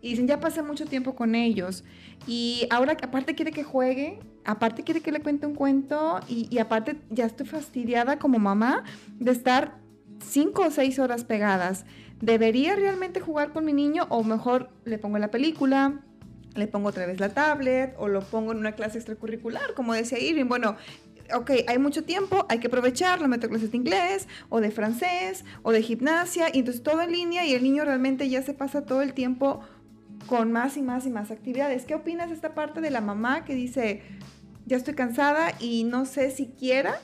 Y 0.00 0.10
dicen, 0.10 0.28
ya 0.28 0.38
pasé 0.38 0.62
mucho 0.62 0.86
tiempo 0.86 1.16
con 1.16 1.34
ellos. 1.34 1.82
Y 2.24 2.68
ahora, 2.70 2.96
aparte 3.02 3.34
quiere 3.34 3.50
que 3.50 3.64
juegue, 3.64 4.20
aparte 4.44 4.84
quiere 4.84 5.00
que 5.00 5.10
le 5.10 5.18
cuente 5.18 5.48
un 5.48 5.56
cuento 5.56 6.20
y 6.28 6.56
aparte 6.58 6.98
ya 7.10 7.26
estoy 7.26 7.48
fastidiada 7.48 8.20
como 8.20 8.38
mamá 8.38 8.84
de 9.18 9.32
estar 9.32 9.76
cinco 10.24 10.66
o 10.66 10.70
seis 10.70 11.00
horas 11.00 11.24
pegadas. 11.24 11.84
¿Debería 12.20 12.76
realmente 12.76 13.18
jugar 13.18 13.52
con 13.52 13.64
mi 13.64 13.72
niño 13.72 14.06
o 14.08 14.22
mejor 14.22 14.70
le 14.84 14.98
pongo 14.98 15.18
la 15.18 15.32
película, 15.32 16.04
le 16.58 16.66
pongo 16.66 16.88
otra 16.88 17.06
vez 17.06 17.20
la 17.20 17.30
tablet 17.30 17.94
o 17.98 18.08
lo 18.08 18.20
pongo 18.20 18.52
en 18.52 18.58
una 18.58 18.72
clase 18.72 18.98
extracurricular, 18.98 19.74
como 19.74 19.94
decía 19.94 20.18
Irving? 20.18 20.46
Bueno, 20.46 20.76
ok, 21.34 21.50
hay 21.66 21.78
mucho 21.78 22.04
tiempo, 22.04 22.46
hay 22.48 22.58
que 22.58 22.68
aprovecharlo, 22.68 23.28
meto 23.28 23.48
clases 23.48 23.70
de 23.70 23.76
inglés 23.76 24.28
o 24.48 24.60
de 24.60 24.70
francés 24.70 25.44
o 25.62 25.72
de 25.72 25.82
gimnasia 25.82 26.48
y 26.52 26.60
entonces 26.60 26.82
todo 26.82 27.02
en 27.02 27.12
línea 27.12 27.46
y 27.46 27.54
el 27.54 27.62
niño 27.62 27.84
realmente 27.84 28.28
ya 28.28 28.42
se 28.42 28.54
pasa 28.54 28.82
todo 28.82 29.02
el 29.02 29.12
tiempo 29.14 29.60
con 30.26 30.52
más 30.52 30.76
y 30.76 30.82
más 30.82 31.06
y 31.06 31.10
más 31.10 31.30
actividades. 31.30 31.84
¿Qué 31.84 31.94
opinas 31.94 32.28
de 32.28 32.34
esta 32.34 32.54
parte 32.54 32.80
de 32.80 32.90
la 32.90 33.00
mamá 33.00 33.44
que 33.44 33.54
dice, 33.54 34.02
ya 34.66 34.76
estoy 34.76 34.94
cansada 34.94 35.52
y 35.60 35.84
no 35.84 36.04
sé 36.04 36.30
si 36.30 36.46
quiera 36.46 37.00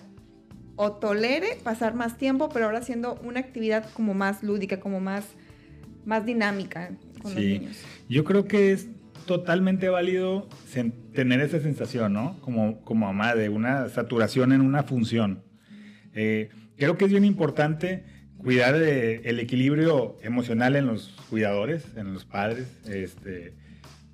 o 0.77 0.93
tolere 0.93 1.57
pasar 1.63 1.95
más 1.95 2.19
tiempo, 2.19 2.49
pero 2.49 2.67
ahora 2.67 2.79
haciendo 2.79 3.19
una 3.23 3.41
actividad 3.41 3.89
como 3.93 4.15
más 4.15 4.43
lúdica, 4.43 4.81
como 4.81 5.01
más, 5.01 5.25
más 6.05 6.27
dinámica 6.27 6.91
con 7.23 7.35
los 7.35 7.43
niños. 7.43 7.77
Yo 8.09 8.25
creo 8.25 8.45
que 8.47 8.73
es 8.73 8.89
totalmente 9.27 9.89
válido 9.89 10.49
tener 11.13 11.41
esa 11.41 11.61
sensación, 11.61 12.13
¿no? 12.13 12.39
Como, 12.41 12.81
como 12.83 13.07
mamá, 13.07 13.35
de 13.35 13.49
una 13.49 13.89
saturación 13.89 14.53
en 14.53 14.61
una 14.61 14.83
función. 14.83 15.43
Eh, 16.15 16.51
creo 16.77 16.97
que 16.97 17.07
es 17.07 17.11
bien 17.11 17.25
importante 17.25 18.05
cuidar 18.39 18.75
el 18.75 19.41
equilibrio 19.41 20.19
emocional 20.23 20.77
en 20.77 20.87
los 20.87 21.15
cuidadores, 21.31 21.85
en 21.97 22.13
los 22.13 22.25
padres, 22.25 22.69
este, 22.87 23.55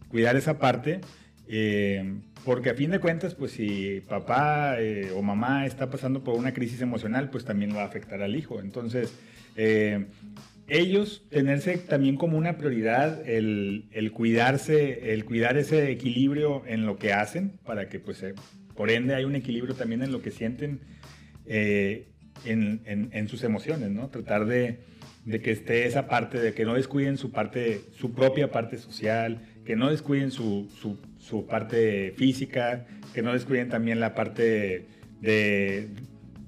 cuidar 0.09 0.37
esa 0.37 0.59
parte. 0.59 1.01
Eh, 1.49 2.21
porque 2.45 2.71
a 2.71 2.75
fin 2.75 2.91
de 2.91 3.01
cuentas, 3.01 3.35
pues 3.35 3.53
si 3.53 4.01
papá 4.09 4.81
eh, 4.81 5.13
o 5.15 5.21
mamá 5.21 5.67
está 5.67 5.91
pasando 5.91 6.23
por 6.23 6.37
una 6.37 6.55
crisis 6.55 6.81
emocional, 6.81 7.29
pues 7.29 7.45
también 7.45 7.75
va 7.75 7.83
a 7.83 7.87
afectar 7.87 8.23
al 8.23 8.37
hijo. 8.37 8.61
Entonces, 8.61 9.13
eh, 9.57 10.07
ellos 10.71 11.27
tenerse 11.31 11.79
también 11.79 12.17
como 12.17 12.39
una 12.39 12.57
prioridad 12.57 13.29
el, 13.29 14.13
cuidarse, 14.15 15.13
el 15.13 15.25
cuidar 15.25 15.57
ese 15.59 15.91
equilibrio 15.91 16.63
en 16.67 16.87
lo 16.87 16.97
que 16.97 17.13
hacen, 17.13 17.59
para 17.65 17.89
que 17.89 18.01
pues 18.01 18.23
eh, 18.23 18.35
por 18.75 18.91
ende 18.91 19.15
hay 19.15 19.25
un 19.25 19.35
equilibrio 19.35 19.75
también 19.75 20.03
en 20.03 20.13
lo 20.13 20.23
que 20.23 20.31
sienten 20.31 20.81
en, 21.47 23.29
sus 23.29 23.43
emociones, 23.43 23.91
¿no? 23.91 24.09
Tratar 24.09 24.47
de, 24.47 24.81
de 25.25 25.41
que 25.41 25.51
esté 25.51 25.87
esa 25.87 26.09
parte, 26.09 26.39
de 26.39 26.55
que 26.55 26.65
no 26.65 26.75
descuiden 26.75 27.19
su 27.19 27.31
parte, 27.31 27.83
su 27.93 28.13
propia 28.13 28.51
parte 28.51 28.79
social, 28.79 29.43
que 29.65 29.77
no 29.77 29.91
descuiden 29.91 30.31
su, 30.31 30.69
su, 31.19 31.47
parte 31.47 32.13
física, 32.17 32.87
que 33.15 33.23
no 33.23 33.33
descuiden 33.33 33.69
también 33.69 34.01
la 34.01 34.15
parte 34.15 34.87
de, 35.21 35.89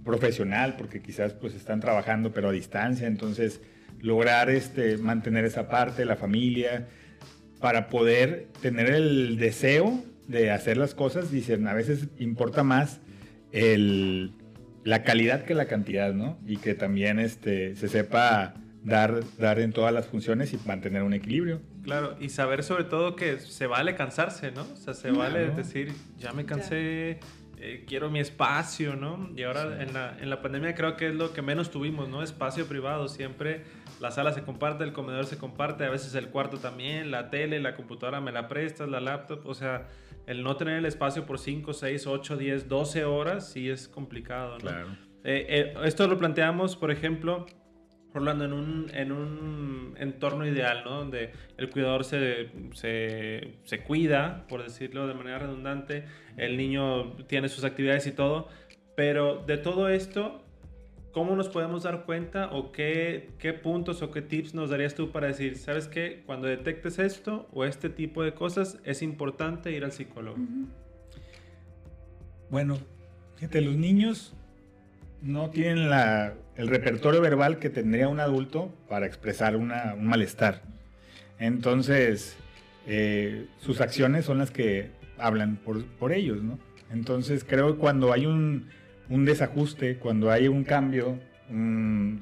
profesional, 0.04 0.74
porque 0.76 1.00
quizás 1.00 1.32
pues 1.34 1.54
están 1.54 1.80
trabajando 1.80 2.32
pero 2.32 2.48
a 2.48 2.52
distancia, 2.52 3.06
entonces 3.06 3.60
lograr 4.02 4.50
este, 4.50 4.98
mantener 4.98 5.44
esa 5.44 5.68
parte, 5.68 6.04
la 6.04 6.16
familia, 6.16 6.88
para 7.60 7.88
poder 7.88 8.48
tener 8.60 8.90
el 8.90 9.38
deseo 9.38 10.04
de 10.26 10.50
hacer 10.50 10.76
las 10.76 10.94
cosas, 10.94 11.30
dicen, 11.30 11.66
a 11.68 11.72
veces 11.74 12.08
importa 12.18 12.64
más 12.64 13.00
el, 13.52 14.32
la 14.84 15.04
calidad 15.04 15.44
que 15.44 15.54
la 15.54 15.66
cantidad, 15.66 16.12
¿no? 16.12 16.38
Y 16.46 16.56
que 16.56 16.74
también 16.74 17.18
este, 17.18 17.76
se 17.76 17.88
sepa 17.88 18.54
dar, 18.82 19.22
dar 19.38 19.60
en 19.60 19.72
todas 19.72 19.92
las 19.92 20.06
funciones 20.06 20.52
y 20.52 20.58
mantener 20.66 21.02
un 21.02 21.14
equilibrio. 21.14 21.60
Claro, 21.82 22.16
y 22.20 22.28
saber 22.28 22.64
sobre 22.64 22.84
todo 22.84 23.16
que 23.16 23.38
se 23.38 23.66
vale 23.66 23.94
cansarse, 23.94 24.50
¿no? 24.50 24.62
O 24.62 24.76
sea, 24.76 24.94
se 24.94 25.10
vale 25.10 25.50
decir, 25.50 25.92
ya 26.18 26.32
me 26.32 26.44
cansé, 26.44 27.18
eh, 27.64 27.84
quiero 27.86 28.10
mi 28.10 28.18
espacio, 28.18 28.96
¿no? 28.96 29.30
Y 29.36 29.44
ahora 29.44 29.80
en, 29.82 29.94
la, 29.94 30.18
en 30.18 30.28
la 30.28 30.42
pandemia 30.42 30.74
creo 30.74 30.96
que 30.96 31.06
es 31.06 31.14
lo 31.14 31.32
que 31.32 31.42
menos 31.42 31.70
tuvimos, 31.70 32.08
¿no? 32.08 32.22
Espacio 32.22 32.66
privado, 32.66 33.06
siempre 33.06 33.62
la 34.00 34.10
sala 34.10 34.32
se 34.32 34.42
comparte, 34.42 34.82
el 34.82 34.92
comedor 34.92 35.26
se 35.26 35.38
comparte, 35.38 35.84
a 35.84 35.90
veces 35.90 36.16
el 36.16 36.30
cuarto 36.30 36.58
también, 36.58 37.12
la 37.12 37.30
tele, 37.30 37.60
la 37.60 37.76
computadora 37.76 38.20
me 38.20 38.32
la 38.32 38.48
prestas, 38.48 38.88
la 38.88 39.00
laptop, 39.00 39.46
o 39.46 39.54
sea, 39.54 39.86
el 40.26 40.42
no 40.42 40.56
tener 40.56 40.78
el 40.78 40.86
espacio 40.86 41.24
por 41.24 41.38
5, 41.38 41.72
6, 41.72 42.06
8, 42.08 42.36
10, 42.36 42.68
12 42.68 43.04
horas 43.04 43.52
sí 43.52 43.70
es 43.70 43.86
complicado, 43.86 44.54
¿no? 44.54 44.58
Claro. 44.58 44.88
Eh, 45.22 45.46
eh, 45.48 45.74
esto 45.84 46.08
lo 46.08 46.18
planteamos, 46.18 46.74
por 46.74 46.90
ejemplo, 46.90 47.46
Orlando, 48.14 48.44
en 48.44 48.52
un, 48.52 48.90
en 48.92 49.12
un 49.12 49.94
entorno 49.98 50.46
ideal, 50.46 50.82
¿no? 50.84 50.98
Donde 50.98 51.32
el 51.56 51.70
cuidador 51.70 52.04
se, 52.04 52.50
se, 52.74 53.54
se, 53.64 53.82
cuida, 53.82 54.46
por 54.48 54.62
decirlo 54.62 55.06
de 55.06 55.14
manera 55.14 55.38
redundante, 55.38 56.04
el 56.36 56.56
niño 56.56 57.12
tiene 57.26 57.48
sus 57.48 57.64
actividades 57.64 58.06
y 58.06 58.12
todo, 58.12 58.48
pero 58.94 59.42
de 59.46 59.56
todo 59.56 59.88
esto, 59.88 60.42
¿cómo 61.12 61.36
nos 61.36 61.48
podemos 61.48 61.84
dar 61.84 62.04
cuenta 62.04 62.50
o 62.52 62.72
qué, 62.72 63.30
qué 63.38 63.54
puntos 63.54 64.02
o 64.02 64.10
qué 64.10 64.20
tips 64.20 64.54
nos 64.54 64.70
darías 64.70 64.94
tú 64.94 65.10
para 65.10 65.28
decir, 65.28 65.56
sabes 65.56 65.88
qué, 65.88 66.22
cuando 66.26 66.48
detectes 66.48 66.98
esto 66.98 67.48
o 67.52 67.64
este 67.64 67.88
tipo 67.88 68.22
de 68.22 68.34
cosas, 68.34 68.78
es 68.84 69.02
importante 69.02 69.72
ir 69.72 69.84
al 69.84 69.92
psicólogo? 69.92 70.36
Bueno, 72.50 72.76
fíjate, 73.36 73.62
los 73.62 73.76
niños 73.76 74.34
no 75.22 75.48
tienen 75.48 75.88
la, 75.88 76.34
el 76.56 76.68
repertorio 76.68 77.20
verbal 77.20 77.58
que 77.58 77.70
tendría 77.70 78.08
un 78.08 78.20
adulto 78.20 78.74
para 78.88 79.06
expresar 79.06 79.56
un 79.56 79.72
malestar. 80.00 80.62
Entonces, 81.38 82.36
eh, 82.86 83.46
sus 83.58 83.80
acciones 83.80 84.24
son 84.24 84.38
las 84.38 84.50
que 84.50 84.90
hablan 85.18 85.56
por, 85.56 86.12
ellos, 86.12 86.42
¿no? 86.42 86.58
Entonces, 86.92 87.44
creo 87.44 87.74
que 87.74 87.78
cuando 87.78 88.12
hay 88.12 88.26
un, 88.26 88.68
desajuste, 89.08 89.96
cuando 89.96 90.30
hay 90.30 90.48
un 90.48 90.64
cambio 90.64 91.18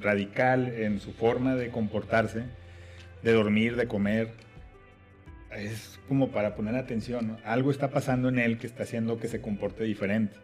radical 0.01 0.67
en 0.67 0.99
su 0.99 1.13
forma 1.13 1.55
de 1.55 1.69
comportarse, 1.69 2.43
de 3.23 3.33
dormir, 3.33 3.75
de 3.75 3.87
comer, 3.87 4.31
es 5.55 5.99
como 6.07 6.31
para 6.31 6.55
poner 6.55 6.75
atención, 6.75 7.37
Algo 7.43 7.71
está 7.71 7.89
pasando 7.89 8.29
en 8.29 8.39
él 8.39 8.57
que 8.57 8.67
está 8.67 8.83
haciendo 8.83 9.19
que 9.19 9.27
se 9.27 9.41
comporte 9.41 9.83
diferente. 9.83 10.35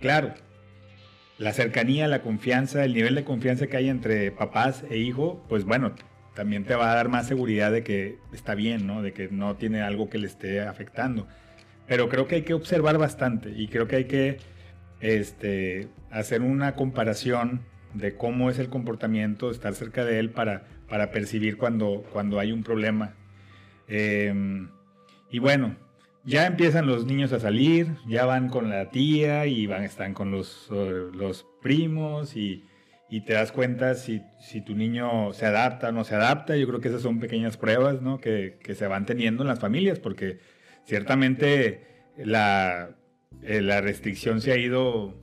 Claro, 0.00 0.34
la 1.38 1.52
cercanía, 1.52 2.08
la 2.08 2.22
confianza, 2.22 2.84
el 2.84 2.94
nivel 2.94 3.14
de 3.14 3.24
confianza 3.24 3.66
que 3.66 3.76
hay 3.76 3.88
entre 3.88 4.30
papás 4.30 4.84
e 4.90 4.96
hijo, 4.96 5.44
pues 5.48 5.64
bueno, 5.64 5.94
también 6.34 6.64
te 6.64 6.74
va 6.74 6.92
a 6.92 6.94
dar 6.94 7.08
más 7.08 7.26
seguridad 7.26 7.72
de 7.72 7.82
que 7.82 8.18
está 8.32 8.54
bien, 8.54 8.86
¿no? 8.86 9.02
De 9.02 9.12
que 9.12 9.28
no 9.28 9.56
tiene 9.56 9.82
algo 9.82 10.08
que 10.08 10.18
le 10.18 10.26
esté 10.26 10.60
afectando. 10.60 11.26
Pero 11.86 12.08
creo 12.08 12.26
que 12.26 12.36
hay 12.36 12.42
que 12.42 12.54
observar 12.54 12.98
bastante 12.98 13.50
y 13.50 13.68
creo 13.68 13.86
que 13.86 13.96
hay 13.96 14.04
que 14.04 14.38
este, 15.00 15.88
hacer 16.10 16.42
una 16.42 16.74
comparación 16.74 17.60
de 17.94 18.16
cómo 18.16 18.50
es 18.50 18.58
el 18.58 18.68
comportamiento, 18.68 19.50
estar 19.50 19.74
cerca 19.74 20.04
de 20.04 20.18
él 20.18 20.30
para, 20.30 20.64
para 20.88 21.10
percibir 21.10 21.56
cuando, 21.56 22.04
cuando 22.12 22.38
hay 22.38 22.52
un 22.52 22.62
problema. 22.62 23.14
Em, 23.88 24.68
y 25.30 25.38
bueno, 25.38 25.76
ya 26.26 26.46
empiezan 26.46 26.86
los 26.86 27.06
niños 27.06 27.32
a 27.32 27.38
salir, 27.38 27.86
ya 28.08 28.26
van 28.26 28.48
con 28.48 28.68
la 28.68 28.90
tía 28.90 29.46
y 29.46 29.66
van, 29.66 29.84
están 29.84 30.12
con 30.12 30.32
los, 30.32 30.68
los 30.70 31.46
primos 31.62 32.36
y, 32.36 32.64
y, 33.08 33.20
te 33.20 33.34
das 33.34 33.52
cuenta 33.52 33.94
si, 33.94 34.22
si, 34.40 34.60
tu 34.60 34.74
niño 34.74 35.32
se 35.32 35.46
adapta 35.46 35.90
o 35.90 35.92
no 35.92 36.02
se 36.02 36.16
adapta. 36.16 36.56
Yo 36.56 36.66
creo 36.66 36.80
que 36.80 36.88
esas 36.88 37.02
son 37.02 37.20
pequeñas 37.20 37.56
pruebas 37.56 38.02
¿no? 38.02 38.20
que, 38.20 38.58
que, 38.60 38.74
se 38.74 38.88
van 38.88 39.06
teniendo 39.06 39.44
en 39.44 39.48
las 39.48 39.60
familias 39.60 40.00
porque 40.00 40.40
ciertamente 40.84 41.86
la, 42.18 42.90
eh, 43.42 43.62
la 43.62 43.80
restricción 43.80 44.40
se 44.40 44.50
ha 44.50 44.56
ido 44.56 45.14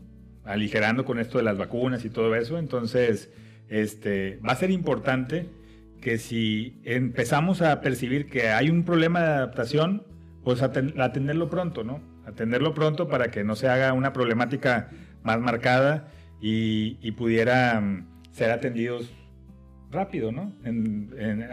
aligerando 0.45 1.03
con 1.03 1.19
esto 1.19 1.37
de 1.37 1.43
las 1.43 1.57
vacunas 1.57 2.05
y 2.05 2.09
todo 2.09 2.33
eso. 2.33 2.57
Entonces, 2.57 3.29
este, 3.67 4.37
va 4.37 4.53
a 4.53 4.55
ser 4.55 4.71
importante 4.71 5.49
que 5.99 6.17
si 6.17 6.81
empezamos 6.85 7.61
a 7.61 7.81
percibir 7.81 8.27
que 8.27 8.49
hay 8.49 8.69
un 8.69 8.83
problema 8.83 9.21
de 9.21 9.27
adaptación, 9.27 10.12
pues 10.43 10.61
atenderlo 10.61 11.49
pronto, 11.49 11.83
¿no? 11.83 12.01
Atenderlo 12.25 12.73
pronto 12.73 13.07
para 13.07 13.31
que 13.31 13.43
no 13.43 13.55
se 13.55 13.69
haga 13.69 13.93
una 13.93 14.13
problemática 14.13 14.89
más 15.23 15.39
marcada 15.39 16.09
y, 16.41 17.11
pudiera 17.11 17.79
mm, 17.79 18.07
ser 18.31 18.51
atendidos 18.51 19.13
rápido, 19.91 20.31
¿no? 20.31 20.51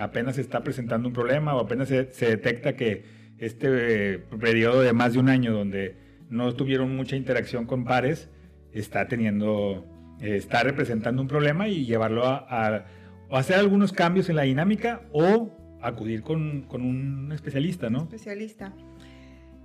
apenas 0.01 0.37
se 0.37 0.41
está 0.41 0.63
presentando 0.63 1.07
un 1.09 1.13
problema 1.13 1.55
o 1.55 1.61
apenas 1.61 1.89
se, 1.89 2.07
detecta 2.27 2.75
que 2.75 3.05
este 3.39 4.19
periodo 4.19 4.81
de 4.81 4.95
más 4.95 5.13
de 5.13 5.19
un 5.19 5.29
año 5.29 5.53
donde 5.53 5.97
no 6.31 6.55
tuvieron 6.55 6.97
mucha 6.97 7.17
interacción 7.17 7.67
con 7.67 7.85
pares 7.85 8.31
está 8.73 9.09
teniendo, 9.09 9.87
está 10.21 10.63
representando 10.63 11.21
un 11.21 11.29
problema 11.29 11.69
y 11.69 11.85
llevarlo 11.85 12.25
a, 12.27 12.87
hacer 13.31 13.57
algunos 13.59 13.93
cambios 13.93 14.31
en 14.31 14.37
la 14.37 14.43
dinámica 14.43 15.03
o 15.13 15.60
acudir 15.83 16.23
con, 16.23 16.63
con 16.63 16.83
un 16.83 17.33
especialista, 17.33 17.91
¿no? 17.91 18.03
Especialista. 18.03 18.73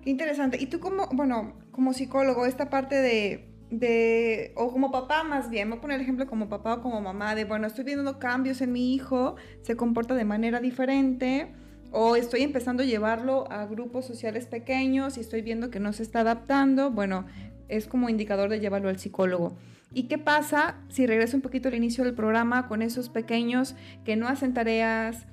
Qué 0.02 0.10
interesante. 0.10 0.58
Y 0.62 0.68
tú 0.68 0.80
como, 0.80 1.08
bueno, 1.14 1.54
como 1.72 1.94
psicólogo, 1.94 2.46
esta 2.46 2.70
parte 2.70 2.96
de 2.96 3.56
de, 3.70 4.52
o 4.56 4.72
como 4.72 4.92
papá 4.92 5.24
más 5.24 5.50
bien, 5.50 5.70
voy 5.70 5.80
a 5.80 5.82
poner 5.82 5.96
el 5.96 6.02
ejemplo 6.02 6.28
como 6.28 6.50
papá 6.50 6.76
o 6.76 6.82
como 6.82 7.02
mamá, 7.02 7.36
de, 7.36 7.46
bueno, 7.46 7.68
estoy 7.68 7.84
viendo 7.84 8.20
cambios 8.20 8.62
en 8.62 8.72
mi 8.72 8.94
hijo, 8.94 9.36
se 9.62 9.76
comporta 9.76 10.16
de 10.16 10.26
manera 10.26 10.60
diferente, 10.60 11.52
o 11.92 12.16
estoy 12.16 12.42
empezando 12.42 12.84
a 12.84 12.86
llevarlo 12.86 13.50
a 13.52 13.66
grupos 13.66 14.06
sociales 14.06 14.48
pequeños 14.48 15.18
y 15.18 15.22
estoy 15.22 15.42
viendo 15.42 15.70
que 15.72 15.80
no 15.80 15.94
se 15.94 16.04
está 16.04 16.22
adaptando, 16.22 16.92
bueno, 16.92 17.26
es 17.68 17.88
como 17.88 18.10
indicador 18.10 18.50
de 18.50 18.60
llevarlo 18.60 18.90
al 18.90 19.00
psicólogo. 19.00 19.56
¿Y 19.94 20.04
qué 20.04 20.18
pasa 20.18 20.76
si 20.90 21.08
regreso 21.08 21.38
un 21.38 21.42
poquito 21.42 21.70
al 21.70 21.76
inicio 21.76 22.04
del 22.04 22.14
programa 22.14 22.68
con 22.68 22.82
esos 22.82 23.10
pequeños 23.10 23.76
que 24.04 24.18
no 24.18 24.28
hacen 24.28 24.54
tareas, 24.54 25.26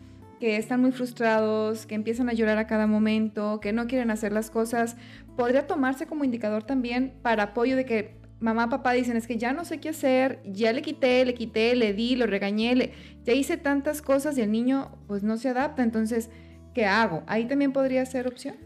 que 0.42 0.56
están 0.56 0.80
muy 0.80 0.90
frustrados, 0.90 1.86
que 1.86 1.94
empiezan 1.94 2.28
a 2.28 2.32
llorar 2.32 2.58
a 2.58 2.66
cada 2.66 2.88
momento, 2.88 3.60
que 3.60 3.72
no 3.72 3.86
quieren 3.86 4.10
hacer 4.10 4.32
las 4.32 4.50
cosas? 4.50 4.96
Podría 5.36 5.68
tomarse 5.68 6.06
como 6.06 6.24
indicador 6.24 6.64
también 6.64 7.12
para 7.22 7.44
apoyo 7.44 7.76
de 7.76 7.84
que 7.84 8.16
mamá, 8.40 8.68
papá 8.68 8.92
dicen, 8.92 9.16
es 9.16 9.28
que 9.28 9.38
ya 9.38 9.52
no 9.52 9.64
sé 9.64 9.78
qué 9.78 9.90
hacer, 9.90 10.40
ya 10.44 10.72
le 10.72 10.82
quité, 10.82 11.24
le 11.24 11.34
quité, 11.34 11.76
le 11.76 11.92
di, 11.92 12.16
lo 12.16 12.26
regañé, 12.26 12.90
ya 13.22 13.34
hice 13.34 13.56
tantas 13.56 14.02
cosas 14.02 14.36
y 14.36 14.40
el 14.40 14.50
niño 14.50 14.98
pues 15.06 15.22
no 15.22 15.36
se 15.36 15.48
adapta, 15.48 15.84
entonces, 15.84 16.28
¿qué 16.74 16.86
hago? 16.86 17.22
¿Ahí 17.28 17.44
también 17.44 17.72
podría 17.72 18.04
ser 18.04 18.26
opción? 18.26 18.56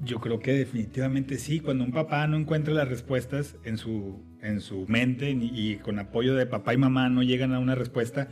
Yo 0.00 0.18
creo 0.18 0.40
que 0.40 0.54
definitivamente 0.54 1.38
sí, 1.38 1.60
cuando 1.60 1.84
un 1.84 1.92
papá 1.92 2.26
no 2.26 2.36
encuentra 2.36 2.74
las 2.74 2.88
respuestas 2.88 3.54
en 3.62 3.78
su, 3.78 4.24
en 4.42 4.60
su 4.60 4.86
mente 4.88 5.30
y, 5.30 5.76
con 5.76 6.00
apoyo 6.00 6.34
de 6.34 6.46
papá 6.46 6.74
y 6.74 6.78
mamá 6.78 7.08
no 7.10 7.22
llegan 7.22 7.52
a 7.52 7.60
una 7.60 7.76
respuesta, 7.76 8.26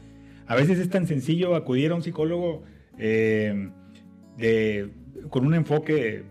a 0.46 0.54
veces 0.54 0.78
es 0.78 0.90
tan 0.90 1.06
sencillo 1.06 1.54
acudir 1.54 1.90
a 1.90 1.94
un 1.94 2.02
psicólogo 2.02 2.64
eh, 2.98 3.70
con 5.30 5.46
un 5.46 5.54
enfoque 5.54 6.24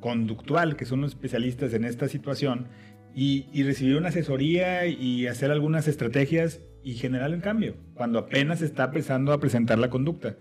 conductual, 0.00 0.76
que 0.76 0.84
son 0.84 1.02
los 1.02 1.12
especialistas 1.12 1.74
en 1.74 1.84
esta 1.84 2.08
situación, 2.08 2.68
y, 3.14 3.62
recibir 3.62 3.96
una 3.96 4.08
asesoría 4.08 4.86
y 4.86 5.26
hacer 5.26 5.50
algunas 5.50 5.88
estrategias 5.88 6.60
y 6.82 6.94
generar 6.94 7.32
el 7.32 7.42
cambio, 7.42 7.76
cuando 7.94 8.18
apenas 8.18 8.62
está 8.62 8.84
empezando 8.84 9.32
a 9.32 9.40
presentar 9.40 9.78
la 9.78 9.90
conducta. 9.90 10.36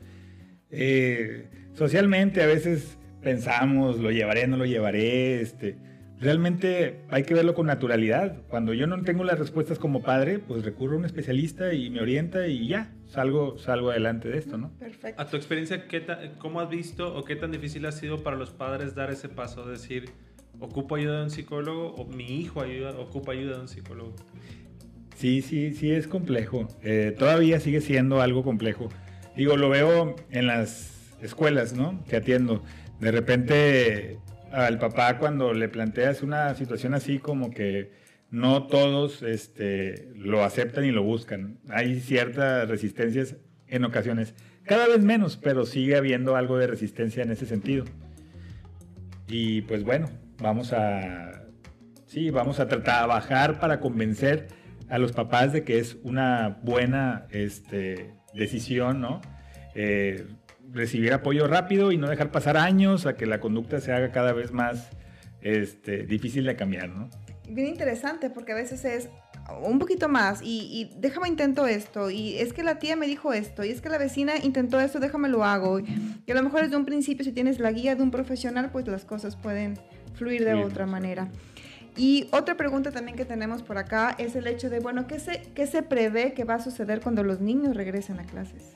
Eh, 0.71 1.49
socialmente 1.73 2.41
a 2.43 2.47
veces 2.47 2.97
pensamos, 3.21 3.99
lo 3.99 4.11
llevaré, 4.11 4.47
no 4.47 4.57
lo 4.57 4.65
llevaré, 4.65 5.41
este, 5.41 5.77
realmente 6.19 7.01
hay 7.09 7.23
que 7.23 7.33
verlo 7.33 7.53
con 7.53 7.67
naturalidad. 7.67 8.41
Cuando 8.49 8.73
yo 8.73 8.87
no 8.87 9.01
tengo 9.03 9.23
las 9.23 9.39
respuestas 9.39 9.79
como 9.79 10.01
padre, 10.01 10.39
pues 10.39 10.63
recurro 10.63 10.95
a 10.95 10.99
un 10.99 11.05
especialista 11.05 11.73
y 11.73 11.89
me 11.89 12.01
orienta 12.01 12.47
y 12.47 12.67
ya, 12.67 12.91
salgo, 13.07 13.57
salgo 13.57 13.91
adelante 13.91 14.29
de 14.29 14.37
esto, 14.37 14.57
¿no? 14.57 14.71
Perfecto. 14.79 15.21
A 15.21 15.27
tu 15.27 15.37
experiencia, 15.37 15.87
¿qué 15.87 16.05
¿cómo 16.37 16.59
has 16.59 16.69
visto 16.69 17.15
o 17.15 17.23
qué 17.23 17.35
tan 17.35 17.51
difícil 17.51 17.85
ha 17.85 17.91
sido 17.91 18.23
para 18.23 18.37
los 18.37 18.51
padres 18.51 18.95
dar 18.95 19.11
ese 19.11 19.29
paso? 19.29 19.65
decir, 19.65 20.09
¿Ocupo 20.59 20.95
ayuda 20.95 21.19
de 21.19 21.23
un 21.23 21.29
psicólogo 21.29 21.93
o 21.95 22.05
mi 22.05 22.41
hijo 22.41 22.61
ayuda, 22.61 22.91
ocupa 22.99 23.31
ayuda 23.31 23.55
de 23.55 23.61
un 23.61 23.67
psicólogo? 23.69 24.13
Sí, 25.15 25.41
sí, 25.41 25.73
sí 25.73 25.91
es 25.91 26.07
complejo. 26.07 26.67
Eh, 26.83 27.15
todavía 27.17 27.59
sigue 27.59 27.79
siendo 27.81 28.21
algo 28.21 28.43
complejo. 28.43 28.89
Digo, 29.37 29.55
lo 29.55 29.69
veo 29.69 30.15
en 30.31 30.47
las 30.47 31.15
escuelas, 31.21 31.73
¿no? 31.73 32.03
Que 32.09 32.17
atiendo. 32.17 32.61
De 32.99 33.11
repente 33.11 34.19
al 34.51 34.79
papá 34.79 35.17
cuando 35.17 35.53
le 35.53 35.69
planteas 35.69 36.23
una 36.23 36.53
situación 36.55 36.93
así 36.93 37.19
como 37.19 37.51
que 37.51 37.91
no 38.31 38.67
todos 38.67 39.23
este, 39.23 40.09
lo 40.15 40.43
aceptan 40.43 40.85
y 40.85 40.91
lo 40.91 41.03
buscan. 41.03 41.59
Hay 41.69 41.99
ciertas 41.99 42.69
resistencias 42.69 43.35
en 43.67 43.85
ocasiones. 43.85 44.35
Cada 44.65 44.87
vez 44.87 45.03
menos, 45.03 45.37
pero 45.37 45.65
sigue 45.65 45.95
habiendo 45.95 46.35
algo 46.35 46.57
de 46.57 46.67
resistencia 46.67 47.23
en 47.23 47.31
ese 47.31 47.45
sentido. 47.45 47.85
Y 49.27 49.61
pues 49.61 49.83
bueno, 49.83 50.09
vamos 50.39 50.73
a, 50.73 51.43
sí, 52.05 52.29
vamos 52.29 52.59
a 52.59 52.67
trabajar 52.67 53.59
para 53.59 53.79
convencer 53.79 54.47
a 54.89 54.97
los 54.97 55.11
papás 55.11 55.53
de 55.53 55.63
que 55.63 55.79
es 55.79 55.97
una 56.03 56.59
buena 56.63 57.27
este, 57.31 58.13
decisión, 58.33 59.01
¿no? 59.01 59.21
Eh, 59.75 60.25
recibir 60.71 61.13
apoyo 61.13 61.47
rápido 61.47 61.91
y 61.91 61.97
no 61.97 62.07
dejar 62.07 62.31
pasar 62.31 62.57
años 62.57 63.05
a 63.05 63.15
que 63.15 63.25
la 63.25 63.39
conducta 63.39 63.79
se 63.79 63.91
haga 63.91 64.11
cada 64.11 64.33
vez 64.33 64.51
más 64.51 64.89
este, 65.41 66.05
difícil 66.05 66.45
de 66.45 66.55
cambiar, 66.55 66.89
¿no? 66.89 67.09
Bien 67.49 67.67
interesante 67.67 68.29
porque 68.29 68.51
a 68.51 68.55
veces 68.55 68.85
es 68.85 69.09
un 69.63 69.79
poquito 69.79 70.07
más 70.07 70.41
y, 70.43 70.67
y, 70.71 70.91
déjame 70.99 71.27
intento 71.27 71.65
esto 71.65 72.11
y 72.11 72.37
es 72.37 72.53
que 72.53 72.61
la 72.61 72.77
tía 72.77 72.95
me 72.95 73.07
dijo 73.07 73.33
esto 73.33 73.63
y 73.63 73.69
es 73.69 73.81
que 73.81 73.89
la 73.89 73.97
vecina 73.97 74.33
intentó 74.43 74.79
esto, 74.79 74.99
déjame 74.99 75.29
lo 75.29 75.43
hago. 75.43 75.79
Y 75.79 76.31
a 76.31 76.35
lo 76.35 76.43
mejor 76.43 76.61
desde 76.61 76.75
un 76.75 76.85
principio 76.85 77.25
si 77.25 77.31
tienes 77.31 77.59
la 77.59 77.71
guía 77.71 77.95
de 77.95 78.03
un 78.03 78.11
profesional 78.11 78.69
pues 78.71 78.87
las 78.87 79.05
cosas 79.05 79.35
pueden 79.35 79.79
fluir 80.13 80.45
de 80.45 80.53
otra 80.53 80.85
manera. 80.85 81.29
Y 81.97 82.27
otra 82.31 82.55
pregunta 82.55 82.91
también 82.91 83.17
que 83.17 83.25
tenemos 83.25 83.63
por 83.63 83.77
acá 83.77 84.15
es 84.17 84.35
el 84.35 84.47
hecho 84.47 84.69
de, 84.69 84.79
bueno, 84.79 85.07
¿qué 85.07 85.19
se, 85.19 85.41
qué 85.53 85.67
se 85.67 85.81
prevé 85.81 86.33
que 86.33 86.43
va 86.43 86.55
a 86.55 86.59
suceder 86.63 87.01
cuando 87.01 87.23
los 87.23 87.41
niños 87.41 87.75
regresen 87.75 88.19
a 88.19 88.23
clases? 88.23 88.73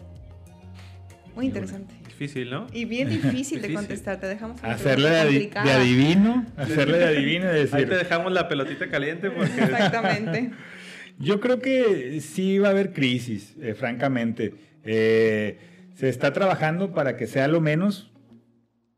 Muy 1.35 1.47
interesante. 1.47 1.93
Difícil, 2.07 2.49
¿no? 2.49 2.67
Y 2.71 2.85
bien 2.85 3.09
difícil 3.09 3.61
de 3.61 3.73
contestar. 3.73 4.19
Te 4.19 4.27
dejamos 4.27 4.63
hacerle 4.63 5.09
de, 5.09 5.51
adivino, 5.71 6.45
hacerle 6.57 6.97
de 6.99 7.05
adivino 7.05 7.51
y 7.51 7.55
decir. 7.55 7.75
Ahí 7.75 7.85
te 7.85 7.95
dejamos 7.95 8.31
la 8.31 8.47
pelotita 8.47 8.89
caliente 8.89 9.31
porque. 9.31 9.61
Exactamente. 9.61 10.51
Yo 11.19 11.39
creo 11.39 11.59
que 11.59 12.19
sí 12.21 12.57
va 12.57 12.69
a 12.69 12.71
haber 12.71 12.91
crisis, 12.91 13.55
eh, 13.61 13.75
francamente. 13.75 14.55
Eh, 14.83 15.59
se 15.93 16.09
está 16.09 16.33
trabajando 16.33 16.91
para 16.91 17.17
que 17.17 17.27
sea 17.27 17.47
lo 17.47 17.61
menos 17.61 18.13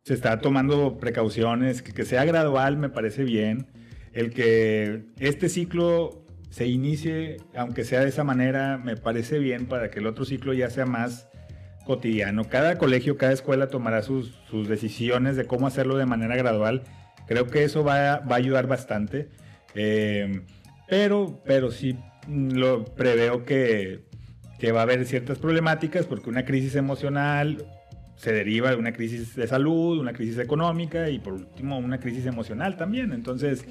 se 0.05 0.13
está 0.13 0.39
tomando 0.39 0.99
precauciones, 0.99 1.81
que, 1.81 2.05
sea 2.05 2.25
gradual 2.25 2.77
me 2.77 2.89
parece 2.89 3.23
bien. 3.23 3.65
El 4.13 4.31
que 4.31 5.01
este 5.19 5.49
ciclo 5.49 6.23
se 6.51 6.67
inicie, 6.67 7.37
aunque 7.55 7.83
sea 7.83 8.01
de 8.01 8.09
esa 8.09 8.23
manera, 8.23 8.77
me 8.77 8.97
parece 8.97 9.39
bien 9.39 9.65
para 9.65 9.89
que 9.89 9.99
el 9.99 10.05
otro 10.05 10.23
ciclo 10.23 10.53
ya 10.53 10.69
sea 10.69 10.85
más 10.85 11.27
cotidiano. 11.85 12.45
Cada 12.49 12.77
colegio, 12.77 13.17
cada 13.17 13.31
escuela 13.31 13.67
tomará 13.67 14.01
sus, 14.01 14.33
decisiones 14.67 15.35
de 15.35 15.45
cómo 15.45 15.67
hacerlo 15.67 15.97
de 15.97 16.05
manera 16.05 16.35
gradual. 16.35 16.83
Creo 17.27 17.47
que 17.47 17.63
eso 17.63 17.83
va, 17.83 18.13
a, 18.13 18.35
ayudar 18.35 18.67
bastante. 18.67 19.29
Eh, 19.75 20.41
pero, 20.87 21.41
pero 21.45 21.71
sí 21.71 21.97
lo 22.27 22.85
preveo 22.85 23.45
que, 23.45 24.05
que 24.59 24.71
va 24.71 24.81
a 24.81 24.83
haber 24.83 25.05
ciertas 25.05 25.37
problemáticas 25.37 26.05
porque 26.05 26.29
una 26.29 26.45
crisis 26.45 26.75
emocional 26.75 27.65
se 28.15 28.31
deriva 28.31 28.69
de 28.69 28.77
una 28.77 28.93
crisis 28.93 29.35
de 29.35 29.47
salud, 29.47 29.99
una 29.99 30.13
crisis 30.13 30.39
económica 30.39 31.09
y 31.09 31.19
por 31.19 31.33
último 31.33 31.77
una 31.77 31.99
crisis 31.99 32.25
emocional 32.25 32.77
también. 32.77 33.11
Entonces, 33.11 33.65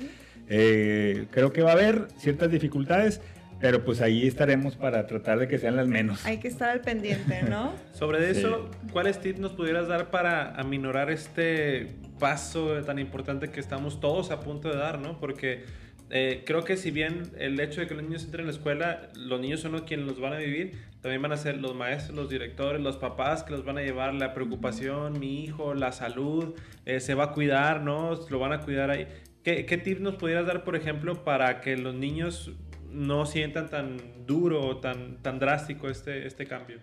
eh, 0.49 1.27
creo 1.31 1.53
que 1.53 1.63
va 1.63 1.71
a 1.71 1.75
haber 1.75 2.09
ciertas 2.19 2.51
dificultades, 2.51 3.21
pero 3.65 3.83
pues 3.83 4.03
ahí 4.03 4.27
estaremos 4.27 4.77
para 4.77 5.07
tratar 5.07 5.39
de 5.39 5.49
que 5.49 5.57
sean 5.57 5.75
las 5.75 5.89
menos. 5.89 6.27
Hay 6.27 6.37
que 6.37 6.49
estar 6.49 6.69
al 6.69 6.83
pendiente, 6.83 7.45
¿no? 7.45 7.73
Sobre 7.95 8.29
eso, 8.29 8.69
¿cuáles 8.93 9.23
tips 9.23 9.39
nos 9.39 9.53
pudieras 9.53 9.89
dar 9.89 10.11
para 10.11 10.51
aminorar 10.55 11.11
este 11.11 11.97
paso 12.19 12.75
tan 12.83 12.99
importante 12.99 13.49
que 13.49 13.61
estamos 13.61 14.01
todos 14.01 14.31
a 14.33 14.41
punto 14.41 14.69
de 14.69 14.77
dar, 14.77 14.99
¿no? 14.99 15.19
Porque 15.19 15.65
eh, 16.11 16.43
creo 16.45 16.63
que 16.63 16.77
si 16.77 16.91
bien 16.91 17.23
el 17.39 17.59
hecho 17.59 17.81
de 17.81 17.87
que 17.87 17.95
los 17.95 18.05
niños 18.05 18.25
entren 18.25 18.43
en 18.43 18.49
la 18.49 18.53
escuela, 18.53 19.09
los 19.15 19.41
niños 19.41 19.61
son 19.61 19.73
los 19.73 19.85
quienes 19.85 20.05
los 20.05 20.21
van 20.21 20.35
a 20.35 20.37
vivir, 20.37 20.73
también 21.01 21.23
van 21.23 21.33
a 21.33 21.39
ser 21.39 21.57
los 21.57 21.75
maestros, 21.75 22.15
los 22.15 22.29
directores, 22.29 22.83
los 22.83 22.99
papás 22.99 23.45
que 23.45 23.53
los 23.53 23.65
van 23.65 23.79
a 23.79 23.81
llevar 23.81 24.13
la 24.13 24.35
preocupación, 24.35 25.19
mi 25.19 25.43
hijo, 25.43 25.73
la 25.73 25.93
salud, 25.93 26.55
eh, 26.85 27.01
se 27.01 27.15
va 27.15 27.25
a 27.25 27.33
cuidar, 27.33 27.81
¿no? 27.81 28.13
Lo 28.29 28.39
van 28.39 28.53
a 28.53 28.61
cuidar 28.61 28.91
ahí. 28.91 29.09
¿Qué, 29.43 29.65
¿Qué 29.65 29.79
tips 29.79 30.03
nos 30.03 30.17
pudieras 30.17 30.47
dar, 30.47 30.65
por 30.65 30.77
ejemplo, 30.77 31.25
para 31.25 31.63
que 31.63 31.79
los 31.79 31.95
niños 31.95 32.53
no 32.95 33.27
sientan 33.27 33.69
tan 33.69 34.27
duro 34.27 34.63
o 34.63 34.77
tan, 34.79 35.21
tan 35.23 35.39
drástico 35.39 35.89
este, 35.89 36.27
este 36.27 36.47
cambio? 36.47 36.79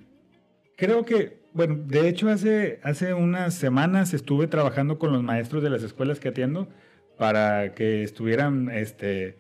Creo 0.75 1.05
que, 1.05 1.39
bueno, 1.53 1.75
de 1.85 2.09
hecho 2.09 2.29
hace, 2.29 2.79
hace 2.83 3.13
unas 3.13 3.53
semanas 3.53 4.13
estuve 4.13 4.47
trabajando 4.47 4.99
con 4.99 5.11
los 5.11 5.23
maestros 5.23 5.63
de 5.63 5.69
las 5.69 5.83
escuelas 5.83 6.19
que 6.19 6.29
atiendo 6.29 6.69
para 7.17 7.73
que 7.73 8.03
estuvieran 8.03 8.69
este, 8.71 9.37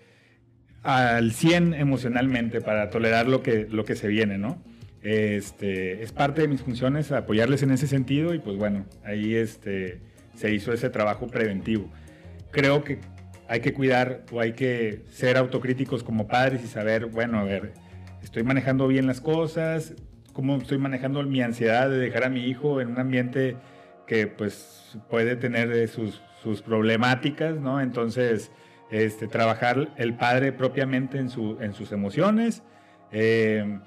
al 0.83 1.31
100 1.31 1.73
emocionalmente, 1.73 2.61
para 2.61 2.89
tolerar 2.89 3.27
lo 3.27 3.41
que, 3.41 3.67
lo 3.69 3.85
que 3.85 3.95
se 3.95 4.07
viene, 4.07 4.37
¿no? 4.37 4.61
Este, 5.01 6.03
es 6.03 6.11
parte 6.11 6.41
de 6.41 6.47
mis 6.47 6.61
funciones 6.61 7.11
apoyarles 7.11 7.63
en 7.63 7.71
ese 7.71 7.87
sentido 7.87 8.35
y 8.35 8.39
pues 8.39 8.55
bueno, 8.57 8.85
ahí 9.03 9.33
este, 9.33 9.99
se 10.35 10.53
hizo 10.53 10.73
ese 10.73 10.89
trabajo 10.91 11.27
preventivo. 11.27 11.91
Creo 12.51 12.83
que 12.83 12.99
hay 13.51 13.59
que 13.59 13.73
cuidar 13.73 14.21
o 14.31 14.39
hay 14.39 14.53
que 14.53 15.03
ser 15.09 15.35
autocríticos 15.35 16.05
como 16.05 16.25
padres 16.25 16.63
y 16.63 16.67
saber, 16.67 17.07
bueno, 17.07 17.37
a 17.37 17.43
ver, 17.43 17.73
estoy 18.23 18.43
manejando 18.43 18.87
bien 18.87 19.07
las 19.07 19.19
cosas, 19.19 19.93
cómo 20.31 20.55
estoy 20.55 20.77
manejando 20.77 21.21
mi 21.23 21.41
ansiedad 21.41 21.89
de 21.89 21.97
dejar 21.97 22.23
a 22.23 22.29
mi 22.29 22.45
hijo 22.45 22.79
en 22.79 22.91
un 22.91 22.99
ambiente 22.99 23.57
que 24.07 24.25
pues 24.25 24.97
puede 25.09 25.35
tener 25.35 25.85
sus, 25.89 26.21
sus 26.41 26.61
problemáticas, 26.61 27.57
¿no? 27.57 27.81
Entonces, 27.81 28.51
este, 28.89 29.27
trabajar 29.27 29.89
el 29.97 30.13
padre 30.13 30.53
propiamente 30.53 31.17
en, 31.17 31.29
su, 31.29 31.57
en 31.59 31.73
sus 31.73 31.91
emociones, 31.91 32.63
eh, 33.11 33.79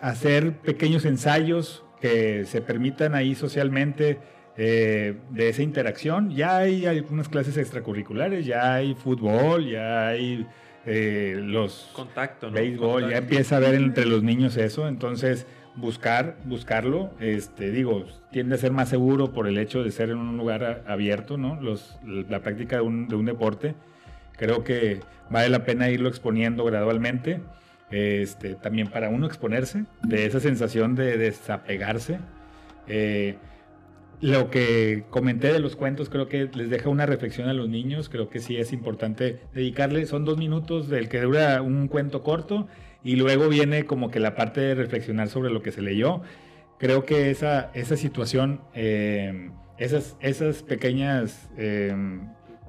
hacer 0.00 0.58
pequeños 0.58 1.04
ensayos 1.06 1.84
que 2.00 2.44
se 2.44 2.60
permitan 2.60 3.16
ahí 3.16 3.34
socialmente 3.34 4.20
eh, 4.56 5.16
de 5.30 5.48
esa 5.48 5.62
interacción. 5.62 6.30
Ya 6.30 6.58
hay 6.58 6.86
algunas 6.86 7.28
clases 7.28 7.56
extracurriculares, 7.56 8.46
ya 8.46 8.74
hay 8.74 8.94
fútbol, 8.94 9.68
ya 9.68 10.08
hay 10.08 10.46
eh, 10.86 11.36
los 11.40 11.90
contacto, 11.92 12.50
béisbol, 12.50 13.10
ya 13.10 13.18
empieza 13.18 13.56
a 13.56 13.60
ver 13.60 13.74
entre 13.74 14.04
los 14.04 14.22
niños 14.22 14.56
eso, 14.56 14.86
entonces 14.86 15.46
buscar, 15.76 16.36
buscarlo, 16.44 17.10
este, 17.20 17.70
digo, 17.70 18.04
tiende 18.30 18.54
a 18.54 18.58
ser 18.58 18.70
más 18.70 18.88
seguro 18.88 19.32
por 19.32 19.48
el 19.48 19.58
hecho 19.58 19.82
de 19.82 19.90
ser 19.90 20.10
en 20.10 20.18
un 20.18 20.36
lugar 20.36 20.84
abierto, 20.86 21.36
¿no? 21.36 21.60
Los, 21.60 21.98
la 22.04 22.40
práctica 22.40 22.76
de 22.76 22.82
un, 22.82 23.08
de 23.08 23.16
un 23.16 23.26
deporte, 23.26 23.74
creo 24.36 24.62
que 24.62 25.00
vale 25.30 25.48
la 25.48 25.64
pena 25.64 25.90
irlo 25.90 26.08
exponiendo 26.08 26.64
gradualmente, 26.64 27.40
este, 27.90 28.54
también 28.54 28.88
para 28.88 29.08
uno 29.08 29.26
exponerse 29.26 29.84
de 30.02 30.26
esa 30.26 30.40
sensación 30.40 30.94
de 30.94 31.16
desapegarse. 31.16 32.18
Eh, 32.86 33.36
lo 34.24 34.48
que 34.48 35.04
comenté 35.10 35.52
de 35.52 35.58
los 35.58 35.76
cuentos 35.76 36.08
creo 36.08 36.28
que 36.30 36.48
les 36.54 36.70
deja 36.70 36.88
una 36.88 37.04
reflexión 37.04 37.46
a 37.50 37.52
los 37.52 37.68
niños, 37.68 38.08
creo 38.08 38.30
que 38.30 38.40
sí 38.40 38.56
es 38.56 38.72
importante 38.72 39.40
dedicarle, 39.52 40.06
son 40.06 40.24
dos 40.24 40.38
minutos 40.38 40.88
del 40.88 41.10
que 41.10 41.20
dura 41.20 41.60
un 41.60 41.88
cuento 41.88 42.22
corto 42.22 42.66
y 43.02 43.16
luego 43.16 43.50
viene 43.50 43.84
como 43.84 44.10
que 44.10 44.20
la 44.20 44.34
parte 44.34 44.62
de 44.62 44.74
reflexionar 44.76 45.28
sobre 45.28 45.50
lo 45.50 45.60
que 45.60 45.72
se 45.72 45.82
leyó. 45.82 46.22
Creo 46.78 47.04
que 47.04 47.30
esa, 47.30 47.70
esa 47.74 47.98
situación, 47.98 48.62
eh, 48.72 49.50
esas, 49.76 50.16
esas 50.20 50.62
pequeñas 50.62 51.50
eh, 51.58 51.94